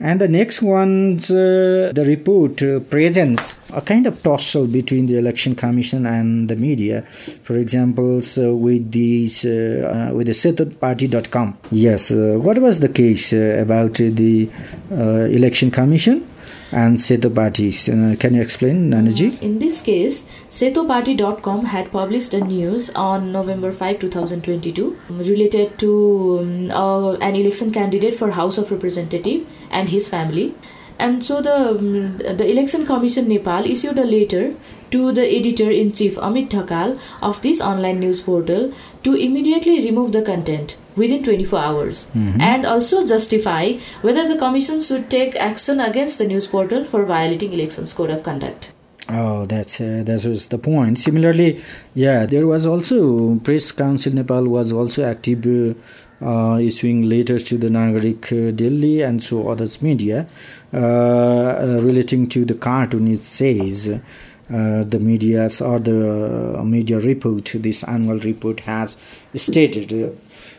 And 0.00 0.20
the 0.20 0.28
next 0.28 0.60
one's 0.60 1.30
uh, 1.30 1.92
the 1.94 2.04
report 2.04 2.62
uh, 2.62 2.80
presents 2.80 3.58
a 3.72 3.80
kind 3.80 4.06
of 4.06 4.22
tussle 4.22 4.66
between 4.66 5.06
the 5.06 5.16
election 5.18 5.54
commission 5.54 6.04
and 6.04 6.48
the 6.48 6.56
media. 6.56 7.02
For 7.42 7.56
example, 7.58 8.20
so 8.20 8.54
with 8.56 8.90
these 8.90 9.44
uh, 9.44 10.10
uh 10.10 10.14
with 10.14 10.26
the 10.26 10.32
setopati.com. 10.32 11.58
Yes, 11.70 12.10
uh, 12.10 12.38
what 12.40 12.58
was 12.58 12.80
the 12.80 12.88
case 12.88 13.32
uh, 13.32 13.58
about 13.62 13.94
the 13.94 14.50
election 14.90 15.70
commission? 15.70 16.26
And 16.82 16.98
Seto 16.98 17.32
parties. 17.32 17.88
Uh, 17.88 18.16
can 18.18 18.34
you 18.34 18.42
explain, 18.42 18.90
Nanaji? 18.90 19.40
In 19.40 19.60
this 19.60 19.80
case, 19.80 20.28
Setopati.com 20.48 21.66
had 21.66 21.92
published 21.92 22.34
a 22.34 22.40
news 22.40 22.90
on 22.96 23.30
November 23.30 23.70
5, 23.72 24.00
2022, 24.00 24.98
related 25.10 25.78
to 25.78 26.40
um, 26.40 26.70
uh, 26.72 27.12
an 27.28 27.36
election 27.36 27.70
candidate 27.70 28.16
for 28.16 28.32
House 28.32 28.58
of 28.58 28.72
Representative 28.72 29.46
and 29.70 29.88
his 29.88 30.08
family. 30.08 30.56
And 30.98 31.24
so 31.24 31.40
the 31.42 31.56
um, 31.70 32.18
the 32.18 32.48
Election 32.50 32.86
Commission 32.86 33.28
Nepal 33.28 33.64
issued 33.64 33.98
a 33.98 34.04
letter 34.04 34.54
to 34.90 35.12
the 35.12 35.26
editor 35.36 35.70
in 35.70 35.92
chief 35.92 36.16
Amit 36.16 36.50
Dhakal 36.50 36.98
of 37.20 37.42
this 37.42 37.60
online 37.60 37.98
news 38.00 38.20
portal 38.20 38.72
to 39.02 39.14
immediately 39.14 39.80
remove 39.86 40.12
the 40.12 40.22
content 40.22 40.76
within 40.96 41.24
24 41.24 41.58
hours 41.58 42.06
mm-hmm. 42.14 42.40
and 42.40 42.64
also 42.64 43.04
justify 43.06 43.72
whether 44.02 44.28
the 44.28 44.38
commission 44.38 44.80
should 44.80 45.10
take 45.10 45.34
action 45.34 45.80
against 45.80 46.18
the 46.18 46.26
news 46.26 46.46
portal 46.46 46.84
for 46.84 47.04
violating 47.04 47.52
elections 47.52 47.92
code 47.92 48.10
of 48.10 48.22
conduct 48.22 48.72
Oh, 49.08 49.44
that's 49.44 49.82
uh, 49.82 50.02
that 50.06 50.24
was 50.24 50.46
the 50.46 50.56
point. 50.56 50.98
Similarly, 50.98 51.62
yeah, 51.94 52.24
there 52.24 52.46
was 52.46 52.64
also 52.64 53.36
Press 53.40 53.70
Council 53.70 54.14
Nepal 54.14 54.48
was 54.48 54.72
also 54.72 55.04
active, 55.04 55.44
uh, 55.44 55.74
issuing 56.60 57.08
letters 57.08 57.44
to 57.44 57.58
the 57.58 57.68
Nagarik 57.68 58.32
uh, 58.32 58.50
Delhi 58.50 59.02
and 59.02 59.22
so 59.22 59.48
others 59.48 59.82
media 59.82 60.26
uh, 60.72 60.78
uh, 60.78 61.80
relating 61.82 62.28
to 62.30 62.44
the 62.44 62.54
cartoon. 62.54 63.08
It 63.08 63.22
says 63.22 64.00
the 64.48 64.98
media's 65.00 65.60
or 65.60 65.78
the 65.78 66.62
media 66.64 66.98
report, 66.98 67.52
this 67.56 67.82
annual 67.84 68.18
report 68.18 68.60
has 68.60 68.96
stated 69.34 70.16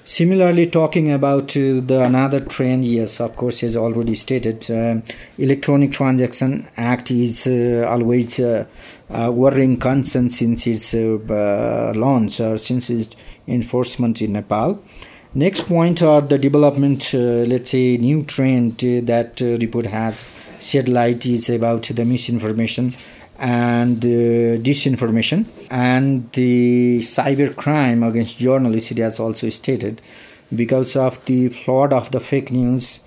Similarly, 0.08 0.67
talking 0.67 1.12
about 1.12 1.58
uh, 1.58 1.82
the 1.82 2.04
another 2.06 2.39
trend, 2.39 2.86
yes, 2.86 3.19
of 3.19 3.36
course, 3.36 3.63
as 3.63 3.75
already 3.75 4.13
stated, 4.13 4.69
uh, 4.69 5.01
Electronic 5.39 5.93
Transaction 5.93 6.67
Act 6.78 7.10
is 7.10 7.47
uh, 7.47 7.88
always 7.89 8.39
uh, 8.39 8.65
worrying 9.10 9.78
concern 9.78 10.30
since 10.30 10.67
its 10.67 10.93
uh, 10.93 11.91
launch 11.95 12.39
or 12.39 12.56
since 12.60 12.91
its 12.91 13.15
enforcement 13.47 14.21
in 14.21 14.34
Nepal. 14.34 14.80
Next 15.38 15.63
point 15.63 16.02
are 16.02 16.21
the 16.21 16.38
development, 16.38 17.13
uh, 17.13 17.43
let's 17.43 17.71
say, 17.71 17.98
new 17.98 18.24
trend 18.24 18.78
that 18.80 19.41
report 19.41 19.88
has. 19.88 20.24
Shed 20.62 20.88
light 20.88 21.26
is 21.26 21.50
about 21.50 21.84
the 21.84 22.06
misinformation 22.06 22.93
and 23.38 24.02
uh, 24.02 24.08
disinformation. 24.63 25.45
And 25.69 26.32
the 26.32 27.00
cyber 27.00 27.54
crime 27.54 28.02
against 28.04 28.38
journalists 28.38 28.91
it 28.91 29.00
has 29.00 29.19
also 29.19 29.50
stated 29.50 30.02
because 30.56 30.95
of 30.95 31.24
the 31.26 31.50
flood 31.50 31.91
of 31.91 32.12
the 32.12 32.21
fake 32.21 32.52
news 32.52 33.02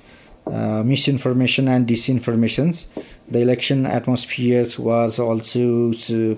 uh, 0.46 0.82
misinformation 0.82 1.68
and 1.68 1.86
disinformations 1.86 2.88
the 3.30 3.40
election 3.40 3.86
atmosphere 3.86 4.64
was 4.78 5.18
also 5.18 5.92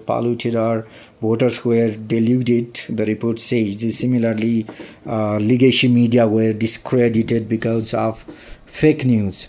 polluted 0.07 0.57
or 0.57 0.87
voters 1.20 1.64
were 1.64 1.90
deluded. 1.90 2.74
The 2.88 3.05
report 3.05 3.38
says 3.40 3.96
similarly 3.96 4.66
uh, 5.07 5.37
legacy 5.37 5.88
media 5.88 6.26
were 6.26 6.53
discredited 6.53 7.48
because 7.48 7.94
of 7.94 8.24
fake 8.66 9.05
news. 9.05 9.48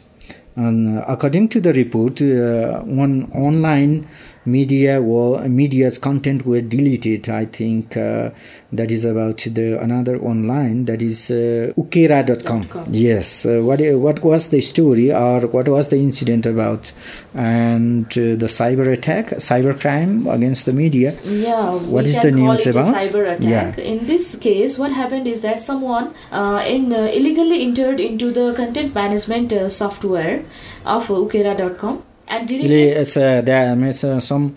And 0.55 0.99
uh, 0.99 1.05
according 1.07 1.49
to 1.49 1.61
the 1.61 1.73
report 1.73 2.21
uh, 2.21 2.81
one 2.81 3.31
online 3.31 4.07
media 4.45 5.01
were 5.01 5.47
media's 5.47 5.97
content 5.97 6.45
were 6.45 6.61
deleted 6.61 7.29
i 7.29 7.45
think 7.45 7.95
uh, 7.97 8.29
that 8.71 8.91
is 8.91 9.05
about 9.05 9.37
the 9.37 9.79
another 9.81 10.17
online 10.21 10.85
that 10.85 11.01
is 11.01 11.29
uh, 11.31 11.71
ukaalo.com 11.77 12.63
yes 12.91 13.45
uh, 13.45 13.59
what 13.61 13.79
what 13.95 14.23
was 14.23 14.49
the 14.49 14.61
story 14.61 15.11
or 15.11 15.41
what 15.47 15.67
was 15.67 15.87
the 15.89 15.97
incident 15.97 16.45
about? 16.45 16.91
And 17.33 18.05
uh, 18.05 18.35
the 18.43 18.49
cyber 18.59 18.91
attack 18.91 19.27
cyber 19.49 19.79
crime 19.79 20.27
against 20.27 20.65
the 20.65 20.73
media? 20.73 21.17
Yeah 21.23 21.71
what 21.95 22.07
is 22.07 22.19
the 22.21 22.31
news 22.31 22.67
about? 22.67 22.95
cyber 22.95 23.23
attack. 23.33 23.77
Yeah. 23.77 23.83
in 23.93 24.05
this 24.05 24.35
case 24.35 24.77
what 24.77 24.91
happened 24.91 25.27
is 25.27 25.41
that 25.41 25.59
someone 25.59 26.13
uh, 26.31 26.63
in 26.67 26.93
uh, 26.93 27.03
illegally 27.19 27.61
entered 27.63 27.99
into 27.99 28.31
the 28.31 28.53
content 28.53 28.93
management 28.93 29.53
software 29.71 30.43
of 30.85 31.07
ukaalo.com 31.07 32.03
and 32.31 32.51
it's, 32.51 33.17
uh, 33.17 33.41
there 33.41 33.75
means 33.75 34.03
uh, 34.03 34.19
some 34.19 34.55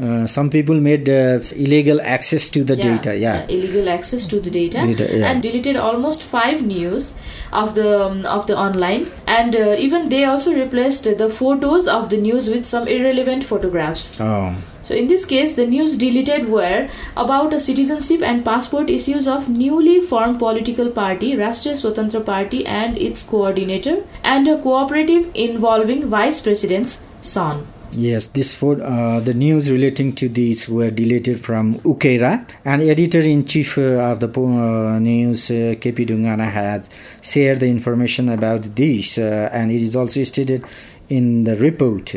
uh, 0.00 0.26
some 0.26 0.50
people 0.50 0.80
made 0.80 1.08
uh, 1.08 1.38
illegal 1.54 2.00
access 2.00 2.50
to 2.50 2.64
the 2.64 2.74
yeah, 2.76 2.82
data 2.82 3.16
yeah. 3.16 3.46
illegal 3.46 3.88
access 3.88 4.26
to 4.26 4.40
the 4.40 4.50
data, 4.50 4.80
data 4.80 5.18
yeah. 5.18 5.30
and 5.30 5.40
deleted 5.40 5.76
almost 5.76 6.20
five 6.22 6.62
news 6.62 7.14
of 7.52 7.76
the 7.76 8.06
um, 8.06 8.26
of 8.26 8.48
the 8.48 8.58
online. 8.58 9.06
And 9.28 9.54
uh, 9.54 9.76
even 9.78 10.08
they 10.08 10.24
also 10.24 10.52
replaced 10.52 11.04
the 11.04 11.30
photos 11.30 11.86
of 11.86 12.10
the 12.10 12.16
news 12.16 12.50
with 12.50 12.66
some 12.66 12.88
irrelevant 12.88 13.44
photographs. 13.44 14.20
Oh. 14.20 14.56
So 14.82 14.96
in 14.96 15.06
this 15.06 15.24
case 15.24 15.54
the 15.54 15.66
news 15.66 15.96
deleted 15.96 16.48
were 16.48 16.88
about 17.16 17.52
a 17.52 17.60
citizenship 17.60 18.20
and 18.20 18.44
passport 18.44 18.90
issues 18.90 19.28
of 19.28 19.48
newly 19.48 20.00
formed 20.00 20.40
political 20.40 20.90
party 20.90 21.34
Rashtriya 21.34 21.78
Swatantra 21.84 22.26
Party 22.26 22.66
and 22.66 22.98
its 22.98 23.22
coordinator 23.22 24.02
and 24.24 24.48
a 24.48 24.60
cooperative 24.60 25.30
involving 25.34 26.08
vice 26.10 26.40
president's 26.40 27.02
son. 27.24 27.66
Yes, 27.92 28.26
this 28.26 28.56
for 28.56 28.82
uh, 28.82 29.20
the 29.20 29.34
news 29.34 29.70
relating 29.70 30.14
to 30.16 30.28
these 30.28 30.68
were 30.68 30.90
deleted 30.90 31.38
from 31.38 31.76
Ukaalo. 31.80 32.44
And 32.64 32.82
editor-in-chief 32.82 33.78
uh, 33.78 34.10
of 34.10 34.18
the 34.18 34.28
uh, 34.28 34.98
news, 34.98 35.48
uh, 35.50 35.78
KP 35.78 36.06
Dhungana, 36.08 36.50
has 36.50 36.90
shared 37.22 37.60
the 37.60 37.68
information 37.68 38.30
about 38.30 38.74
this, 38.74 39.18
uh, 39.18 39.48
and 39.52 39.70
it 39.70 39.80
is 39.80 39.94
also 39.94 40.24
stated 40.24 40.64
in 41.08 41.44
the 41.44 41.54
report. 41.54 42.16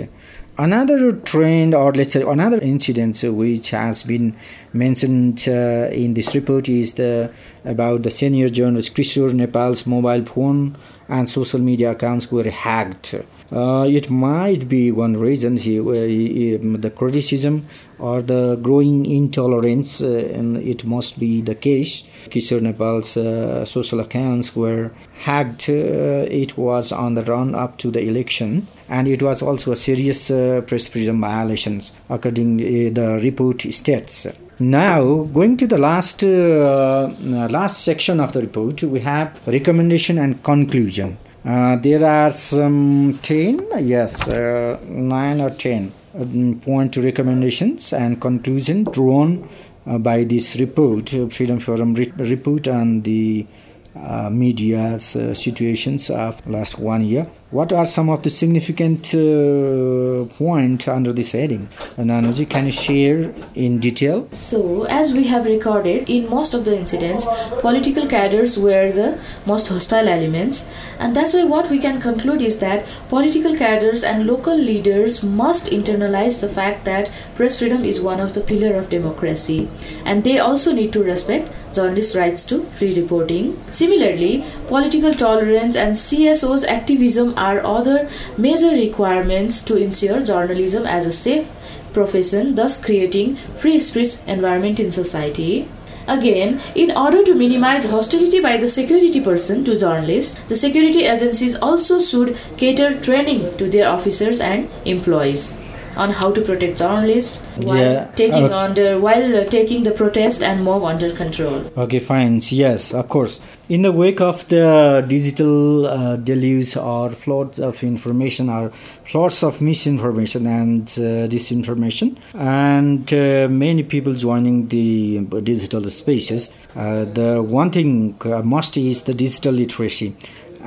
Another 0.57 1.11
trend, 1.11 1.75
or 1.75 1.93
let's 1.93 2.13
say 2.13 2.23
another 2.23 2.59
incident, 2.59 3.21
which 3.23 3.69
has 3.69 4.01
been 4.01 4.35
mentioned 4.73 5.45
uh, 5.47 5.87
in 5.91 6.15
this 6.15 6.33
report, 6.33 6.67
is 6.67 6.93
the 6.93 7.31
about 7.63 8.01
the 8.01 8.09
senior 8.09 8.49
journalist 8.49 8.95
Kishore 8.95 9.33
Nepal's 9.35 9.85
mobile 9.85 10.25
phone 10.25 10.75
and 11.07 11.29
social 11.29 11.59
media 11.59 11.91
accounts 11.91 12.31
were 12.31 12.49
hacked. 12.49 13.13
Uh, 13.51 13.85
it 13.87 14.09
might 14.09 14.67
be 14.67 14.91
one 14.91 15.13
reason 15.13 15.55
he, 15.55 15.79
uh, 15.79 15.83
the 15.83 16.91
criticism 16.95 17.65
or 17.97 18.21
the 18.21 18.57
growing 18.61 19.05
intolerance, 19.05 20.01
uh, 20.01 20.31
and 20.33 20.57
it 20.57 20.83
must 20.83 21.19
be 21.19 21.41
the 21.41 21.55
case. 21.55 22.03
Kishore 22.27 22.61
Nepal's 22.61 23.15
uh, 23.15 23.63
social 23.65 23.99
accounts 24.01 24.55
were 24.55 24.91
hacked. 25.19 25.69
Uh, 25.69 26.27
it 26.29 26.57
was 26.57 26.91
on 26.91 27.15
the 27.15 27.23
run 27.23 27.55
up 27.55 27.77
to 27.77 27.89
the 27.89 28.01
election, 28.01 28.67
and 28.89 29.07
it 29.07 29.23
was 29.23 29.41
also 29.41 29.71
a 29.71 29.75
serious 29.75 30.29
uh, 30.29 30.61
press 30.67 30.87
freedom 30.87 31.21
violations, 31.21 31.93
according 32.09 32.57
to 32.57 32.89
the 32.91 33.19
report 33.23 33.61
states. 33.61 34.27
Now, 34.59 35.23
going 35.23 35.55
to 35.57 35.67
the 35.67 35.77
last 35.77 36.23
uh, 36.23 37.13
last 37.21 37.83
section 37.83 38.19
of 38.19 38.33
the 38.33 38.41
report, 38.41 38.81
we 38.83 38.99
have 39.01 39.39
recommendation 39.47 40.17
and 40.17 40.43
conclusion. 40.43 41.17
Uh, 41.47 41.77
there 41.77 42.03
are 42.03 42.31
some 42.31 43.17
10, 43.23 43.69
yes, 43.87 44.27
uh, 44.27 44.77
9 44.85 45.39
or 45.39 45.49
10 45.49 45.93
uh, 46.19 46.65
point 46.65 46.97
recommendations 46.97 47.93
and 47.93 48.19
conclusion 48.19 48.83
drawn 48.83 49.47
uh, 49.85 49.97
by 49.97 50.25
this 50.25 50.57
report, 50.57 51.07
Freedom 51.31 51.57
Forum 51.57 51.93
re- 51.93 52.11
report 52.17 52.67
on 52.67 53.01
the 53.03 53.47
uh, 53.95 54.29
media's 54.29 55.15
uh, 55.15 55.33
situations 55.33 56.09
of 56.09 56.45
last 56.47 56.79
one 56.79 57.05
year. 57.05 57.25
What 57.49 57.71
are 57.71 57.85
some 57.85 58.09
of 58.09 58.23
the 58.23 58.29
significant 58.29 59.15
uh, 59.15 60.25
points 60.35 60.89
under 60.89 61.13
this 61.13 61.31
heading? 61.31 61.69
Nanaji, 61.97 62.49
can 62.49 62.65
you 62.65 62.71
share 62.71 63.33
in 63.55 63.79
detail? 63.79 64.27
So, 64.33 64.83
as 64.83 65.13
we 65.13 65.27
have 65.27 65.45
recorded, 65.45 66.09
in 66.09 66.29
most 66.29 66.53
of 66.53 66.65
the 66.65 66.77
incidents, 66.77 67.25
political 67.61 68.05
cadres 68.05 68.57
were 68.59 68.91
the 68.91 69.17
most 69.45 69.69
hostile 69.69 70.09
elements, 70.09 70.67
and 70.99 71.15
that's 71.15 71.33
why 71.33 71.45
what 71.45 71.69
we 71.69 71.79
can 71.79 72.01
conclude 72.01 72.41
is 72.41 72.59
that 72.59 72.85
political 73.07 73.55
cadres 73.55 74.03
and 74.03 74.27
local 74.27 74.57
leaders 74.57 75.23
must 75.23 75.71
internalize 75.71 76.41
the 76.41 76.49
fact 76.49 76.83
that 76.83 77.09
press 77.35 77.59
freedom 77.59 77.85
is 77.85 78.01
one 78.01 78.19
of 78.19 78.33
the 78.33 78.41
pillar 78.41 78.75
of 78.75 78.89
democracy, 78.89 79.69
and 80.03 80.25
they 80.25 80.37
also 80.37 80.73
need 80.73 80.91
to 80.91 81.01
respect 81.01 81.53
journalists' 81.73 82.15
rights 82.15 82.43
to 82.45 82.63
free 82.77 82.93
reporting. 82.99 83.57
Similarly, 83.69 84.43
political 84.67 85.13
tolerance 85.13 85.75
and 85.75 85.95
CSO's 85.95 86.65
activism 86.65 87.33
are 87.37 87.65
other 87.65 88.09
major 88.37 88.71
requirements 88.71 89.61
to 89.63 89.77
ensure 89.77 90.21
journalism 90.21 90.85
as 90.85 91.07
a 91.07 91.11
safe 91.11 91.49
profession, 91.93 92.55
thus 92.55 92.83
creating 92.83 93.35
free 93.57 93.79
speech 93.79 94.15
environment 94.27 94.79
in 94.79 94.91
society. 94.91 95.67
Again, 96.07 96.61
in 96.73 96.91
order 96.91 97.23
to 97.23 97.35
minimize 97.35 97.85
hostility 97.85 98.39
by 98.39 98.55
the 98.57 98.67
security 98.67 99.19
person 99.19 99.63
to 99.65 99.77
journalists, 99.77 100.39
the 100.47 100.55
security 100.55 101.03
agencies 101.03 101.55
also 101.55 101.99
should 101.99 102.37
cater 102.57 102.99
training 102.99 103.57
to 103.57 103.69
their 103.69 103.89
officers 103.89 104.39
and 104.39 104.69
employees 104.85 105.57
on 105.97 106.11
how 106.11 106.31
to 106.31 106.41
protect 106.41 106.77
journalists 106.77 107.45
while 107.63 107.77
Yeah, 107.77 108.11
taking 108.15 108.51
uh, 108.51 108.57
under 108.65 108.99
while 108.99 109.35
uh, 109.35 109.45
taking 109.45 109.83
the 109.83 109.91
protest 109.91 110.43
and 110.43 110.63
mob 110.63 110.83
under 110.83 111.11
control. 111.11 111.61
Okay, 111.77 111.99
fine. 111.99 112.41
Yes, 112.49 112.93
of 112.93 113.07
course. 113.09 113.39
In 113.69 113.81
the 113.81 113.91
wake 113.91 114.21
of 114.21 114.47
the 114.47 115.03
digital 115.07 115.85
uh, 115.87 116.15
deluge 116.15 116.77
or 116.77 117.09
floods 117.09 117.59
of 117.59 117.83
information 117.83 118.49
or 118.49 118.71
floods 119.05 119.43
of 119.43 119.59
misinformation 119.61 120.47
and 120.47 120.83
uh, 120.97 121.27
disinformation, 121.27 122.15
and 122.33 123.11
uh, 123.13 123.47
many 123.49 123.83
people 123.83 124.13
joining 124.13 124.67
the 124.69 125.19
digital 125.41 125.83
spaces, 125.89 126.53
uh, 126.75 127.05
the 127.05 127.41
one 127.43 127.71
thing 127.71 128.15
uh, 128.25 128.41
must 128.41 128.77
is 128.77 129.01
the 129.01 129.13
digital 129.13 129.53
literacy 129.53 130.15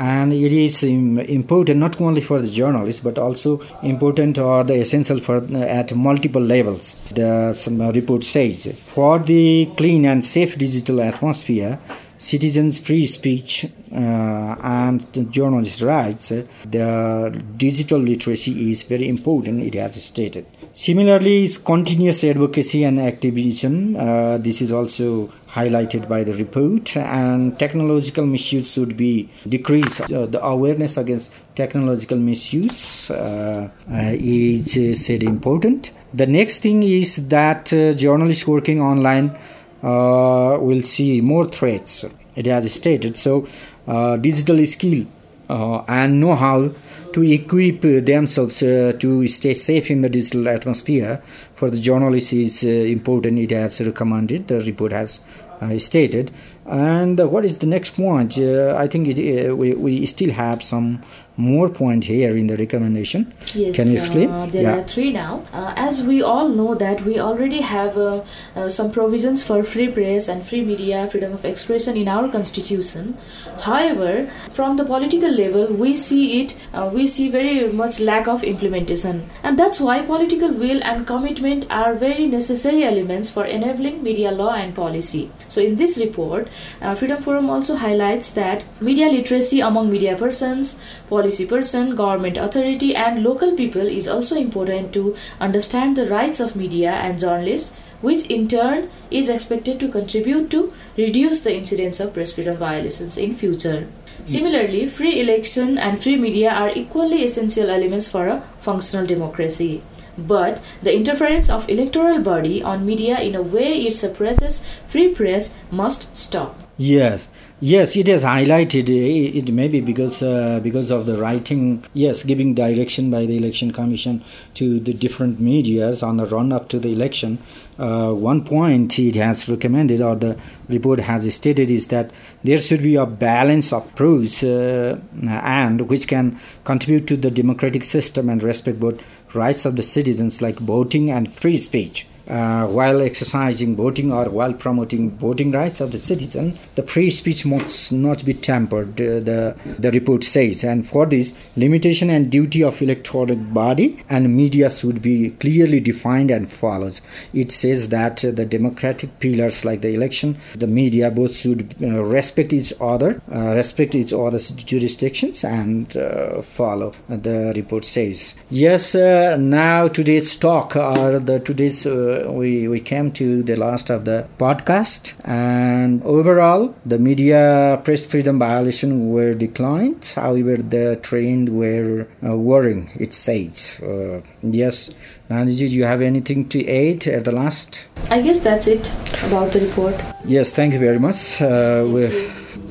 and 0.00 0.32
it 0.32 0.52
is 0.52 0.82
important 0.82 1.78
not 1.78 2.00
only 2.00 2.22
for 2.22 2.40
the 2.40 2.50
journalists 2.50 3.02
but 3.02 3.18
also 3.18 3.60
important 3.82 4.38
or 4.38 4.64
the 4.64 4.74
essential 4.74 5.18
for 5.18 5.36
uh, 5.36 5.78
at 5.80 5.94
multiple 5.94 6.40
levels 6.40 6.94
the 7.10 7.92
report 7.94 8.24
says. 8.24 8.74
For 8.86 9.18
the 9.18 9.66
clean 9.76 10.06
and 10.06 10.24
safe 10.24 10.56
digital 10.56 11.02
atmosphere 11.02 11.78
citizens 12.20 12.78
free 12.78 13.06
speech 13.06 13.66
uh, 13.92 14.54
and 14.62 15.33
journalists 15.33 15.83
rights 15.83 16.28
the 16.28 17.42
digital 17.56 17.98
literacy 17.98 18.70
is 18.70 18.83
very 18.85 19.09
important 19.09 19.62
it 19.62 19.74
has 19.74 20.02
stated. 20.02 20.46
Similarly 20.72 21.44
is 21.44 21.59
continuous 21.59 22.22
advocacy 22.22 22.85
and 22.85 23.00
activism 23.00 23.96
uh, 23.96 24.38
this 24.38 24.61
is 24.61 24.70
also 24.70 25.33
highlighted 25.48 26.09
by 26.09 26.22
the 26.22 26.33
report 26.35 26.96
and 26.96 27.59
technological 27.59 28.24
misuse 28.24 28.72
should 28.72 28.96
be 28.96 29.28
decreased. 29.48 30.02
Uh, 30.02 30.26
the 30.26 30.42
awareness 30.44 30.96
against 30.96 31.33
technological 31.56 32.18
misuse 32.18 33.11
uh, 33.11 33.68
uh, 33.90 33.96
is 34.14 34.76
uh, 34.76 34.94
said 34.94 35.22
important. 35.22 35.92
The 36.14 36.26
next 36.26 36.59
thing 36.59 36.83
is 36.83 37.28
that 37.28 37.66
journalists 37.96 38.46
working 38.46 38.80
online 38.80 39.37
uh, 39.82 40.58
will 40.60 40.82
see 40.82 41.20
more 41.20 41.46
threats. 41.46 42.04
It 42.36 42.46
has 42.46 42.72
stated 42.72 43.16
so 43.16 43.46
uh, 43.86 44.16
digital 44.16 44.64
skill 44.66 45.06
uh, 45.48 45.82
and 45.88 46.20
know 46.20 46.36
how 46.36 46.70
to 47.12 47.22
equip 47.22 47.80
themselves 47.80 48.60
to 48.60 49.28
stay 49.28 49.52
safe 49.54 49.90
in 49.90 50.02
the 50.02 50.08
digital 50.08 50.48
atmosphere. 50.48 51.20
For 51.54 51.68
the 51.68 51.80
journalists 51.80 52.32
is 52.32 52.62
important. 52.62 53.38
It 53.38 53.50
has 53.50 53.80
recommended 53.80 54.46
the 54.46 54.60
report 54.60 54.92
has 54.92 55.24
uh, 55.60 55.78
stated. 55.78 56.30
And 56.64 57.20
uh, 57.20 57.28
what 57.28 57.44
is 57.44 57.58
the 57.58 57.66
next 57.66 57.90
point? 57.90 58.38
Uh, 58.38 58.74
i 58.78 58.86
think 58.88 59.08
it, 59.08 59.52
we, 59.52 59.74
we 59.74 60.06
still 60.06 60.32
have 60.32 60.62
some 60.62 61.02
more 61.40 61.68
point 61.68 62.05
here 62.05 62.37
in 62.37 62.46
the 62.46 62.57
recommendation 62.57 63.33
Yes, 63.55 63.76
can 63.76 63.88
you 63.90 63.98
explain 63.98 64.31
Uh, 64.31 64.46
there 64.46 64.70
are 64.76 64.83
three 64.92 65.11
now. 65.12 65.42
Uh, 65.53 65.72
as 65.76 66.03
we 66.09 66.22
all 66.22 66.48
know 66.48 66.74
that 66.74 67.03
we 67.09 67.18
already 67.18 67.61
have 67.61 67.96
uh, 67.96 68.20
uh, 68.57 68.68
some 68.68 68.90
provisions 68.96 69.42
for 69.42 69.62
free 69.72 69.88
press 69.88 70.29
and 70.29 70.46
free 70.50 70.61
media, 70.70 71.09
freedom 71.11 71.33
of 71.33 71.44
expression 71.44 71.96
in 71.96 72.09
our 72.09 72.29
constitution. 72.29 73.16
However, 73.61 74.29
from 74.53 74.76
the 74.76 74.85
political 74.85 75.31
level, 75.31 75.72
we 75.83 75.94
see 75.94 76.40
it. 76.40 76.57
Uh, 76.72 76.90
we 76.92 77.07
see 77.07 77.29
very 77.31 77.72
much 77.72 78.00
lack 78.00 78.29
of 78.29 78.44
implementation, 78.44 79.22
and 79.42 79.59
that's 79.59 79.81
why 79.81 79.96
political 80.03 80.53
will 80.64 80.81
and 80.92 81.07
commitment 81.07 81.66
are 81.70 81.94
very 81.94 82.26
necessary 82.26 82.85
elements 82.85 83.31
for 83.31 83.44
enabling 83.44 84.03
media 84.03 84.31
law 84.31 84.53
and 84.55 84.74
policy. 84.74 85.31
So, 85.48 85.61
in 85.61 85.76
this 85.76 85.98
report, 85.98 86.48
uh, 86.81 86.94
Freedom 86.94 87.22
Forum 87.22 87.50
also 87.50 87.76
highlights 87.76 88.33
that 88.33 88.64
media 88.81 89.09
literacy 89.09 89.61
among 89.61 89.90
media 89.90 90.16
persons, 90.16 90.76
policy 91.09 91.29
person, 91.38 91.94
government 91.94 92.36
authority, 92.36 92.94
and 92.94 93.22
local 93.22 93.54
people 93.54 93.86
is 93.86 94.08
also 94.08 94.36
important 94.36 94.92
to 94.94 95.16
understand 95.40 95.96
the 95.96 96.08
rights 96.08 96.40
of 96.40 96.56
media 96.56 96.90
and 96.90 97.18
journalists, 97.18 97.72
which 98.00 98.26
in 98.26 98.48
turn 98.48 98.90
is 99.10 99.28
expected 99.28 99.78
to 99.80 99.88
contribute 99.88 100.50
to 100.50 100.72
reduce 100.96 101.40
the 101.40 101.54
incidence 101.54 102.00
of 102.00 102.12
press 102.14 102.32
freedom 102.32 102.56
violations 102.56 103.16
in 103.16 103.32
future. 103.34 103.86
Similarly, 104.24 104.86
free 104.86 105.20
election 105.20 105.78
and 105.78 106.02
free 106.02 106.16
media 106.16 106.50
are 106.50 106.70
equally 106.70 107.24
essential 107.24 107.70
elements 107.70 108.08
for 108.08 108.26
a 108.28 108.42
functional 108.60 109.06
democracy. 109.06 109.82
But 110.18 110.60
the 110.82 110.94
interference 110.94 111.48
of 111.48 111.68
electoral 111.68 112.20
body 112.20 112.62
on 112.62 112.84
media 112.84 113.20
in 113.20 113.34
a 113.34 113.42
way 113.42 113.86
it 113.86 113.94
suppresses 113.94 114.66
free 114.86 115.14
press 115.14 115.54
must 115.70 116.16
stop. 116.16 116.58
Yes, 116.76 117.30
yes, 117.61 117.96
it 117.96 118.07
has 118.09 118.25
highlighted. 118.25 118.88
It 118.88 119.53
may 119.53 119.68
be 119.68 119.81
because 119.81 120.23
uh, 120.23 120.61
because 120.61 120.90
of 120.90 121.07
the 121.07 121.16
writing. 121.16 121.85
Yes, 121.94 122.23
giving 122.23 122.55
direction 122.55 123.11
by 123.11 123.27
the 123.27 123.37
election 123.37 123.73
commission 123.73 124.25
to 124.55 124.81
the 124.81 124.92
different 124.92 125.40
media's 125.40 126.03
on 126.03 126.16
the 126.16 126.27
run 126.27 126.53
up 126.53 126.68
to 126.70 126.79
the 126.79 126.92
election. 126.92 127.38
Uh, 127.79 128.12
one 128.12 128.44
point 128.44 128.99
it 128.99 129.16
has 129.16 129.49
recommended, 129.49 130.03
or 130.03 130.14
the 130.14 130.38
report 130.68 131.01
has 131.01 131.33
stated, 131.35 131.70
is 131.70 131.87
that 131.87 132.12
there 132.44 132.59
should 132.59 132.83
be 132.83 132.96
a 132.96 133.07
balance 133.07 133.73
approach, 133.73 134.44
uh, 134.44 134.96
and 135.23 135.88
which 135.88 136.07
can 136.07 136.38
contribute 136.64 137.07
to 137.07 137.16
the 137.16 137.31
democratic 137.31 137.85
system 137.85 138.29
and 138.29 138.42
respect 138.42 138.79
both 138.79 139.03
rights 139.35 139.64
of 139.64 139.77
the 139.77 139.83
citizens, 139.83 140.42
like 140.42 140.57
voting 140.57 141.11
and 141.11 141.33
free 141.33 141.57
speech. 141.57 142.07
Uh, 142.30 142.64
while 142.68 143.02
exercising 143.02 143.74
voting 143.74 144.12
or 144.12 144.26
while 144.26 144.52
promoting 144.52 145.10
voting 145.18 145.50
rights 145.50 145.80
of 145.80 145.90
the 145.90 145.98
citizen, 145.98 146.56
the 146.76 146.82
free 146.84 147.10
speech 147.10 147.44
must 147.44 147.90
not 147.92 148.24
be 148.24 148.32
tampered, 148.32 149.00
uh, 149.00 149.18
the, 149.18 149.56
the 149.80 149.90
report 149.90 150.22
says. 150.22 150.62
And 150.62 150.86
for 150.86 151.06
this, 151.06 151.34
limitation 151.56 152.08
and 152.08 152.30
duty 152.30 152.62
of 152.62 152.80
electoral 152.80 153.34
body 153.34 154.04
and 154.08 154.36
media 154.36 154.70
should 154.70 155.02
be 155.02 155.30
clearly 155.30 155.80
defined 155.80 156.30
and 156.30 156.48
followed. 156.50 157.00
It 157.34 157.50
says 157.50 157.88
that 157.88 158.24
uh, 158.24 158.30
the 158.30 158.46
democratic 158.46 159.18
pillars 159.18 159.64
like 159.64 159.80
the 159.80 159.92
election, 159.92 160.38
the 160.54 160.68
media, 160.68 161.10
both 161.10 161.34
should 161.36 161.74
uh, 161.82 162.04
respect 162.04 162.52
each 162.52 162.72
other, 162.80 163.20
uh, 163.34 163.54
respect 163.56 163.96
each 163.96 164.12
other's 164.12 164.52
jurisdictions 164.52 165.42
and 165.42 165.96
uh, 165.96 166.40
follow, 166.42 166.92
the 167.08 167.52
report 167.56 167.84
says. 167.84 168.36
Yes, 168.50 168.94
now 168.94 169.88
today's 169.88 170.36
talk 170.36 170.76
or 170.76 171.18
the 171.18 171.40
today's 171.40 171.86
we 172.28 172.68
we 172.68 172.80
came 172.80 173.11
to 173.12 173.42
the 173.42 173.56
last 173.56 173.90
of 173.90 174.04
the 174.04 174.26
podcast 174.38 175.14
and 175.24 176.02
overall 176.04 176.74
the 176.87 176.98
media 176.98 177.80
press 177.85 178.06
freedom 178.06 178.38
violation 178.38 179.11
were 179.12 179.35
declined. 179.35 180.12
However 180.16 180.56
the 180.56 180.96
trend 181.02 181.48
were 181.48 182.06
uh, 182.24 182.37
worrying 182.37 182.90
it 182.98 183.12
says. 183.12 183.80
Uh, 183.83 184.20
yes 184.42 184.90
Nandiji, 185.30 185.68
do 185.68 185.74
you 185.74 185.85
have 185.85 186.02
anything 186.02 186.48
to 186.48 186.59
add 186.66 187.06
at 187.06 187.24
the 187.24 187.33
last? 187.33 187.88
I 188.11 188.20
guess 188.20 188.40
that's 188.40 188.66
it 188.66 188.92
about 189.28 189.52
the 189.52 189.61
report. 189.61 189.94
yes 190.24 190.52
thank 190.52 190.72
you 190.72 190.80
very 190.80 190.98
much. 190.98 191.40
Uh, 191.42 191.85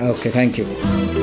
okay 0.01 0.29
thank 0.29 0.57
you 0.57 1.18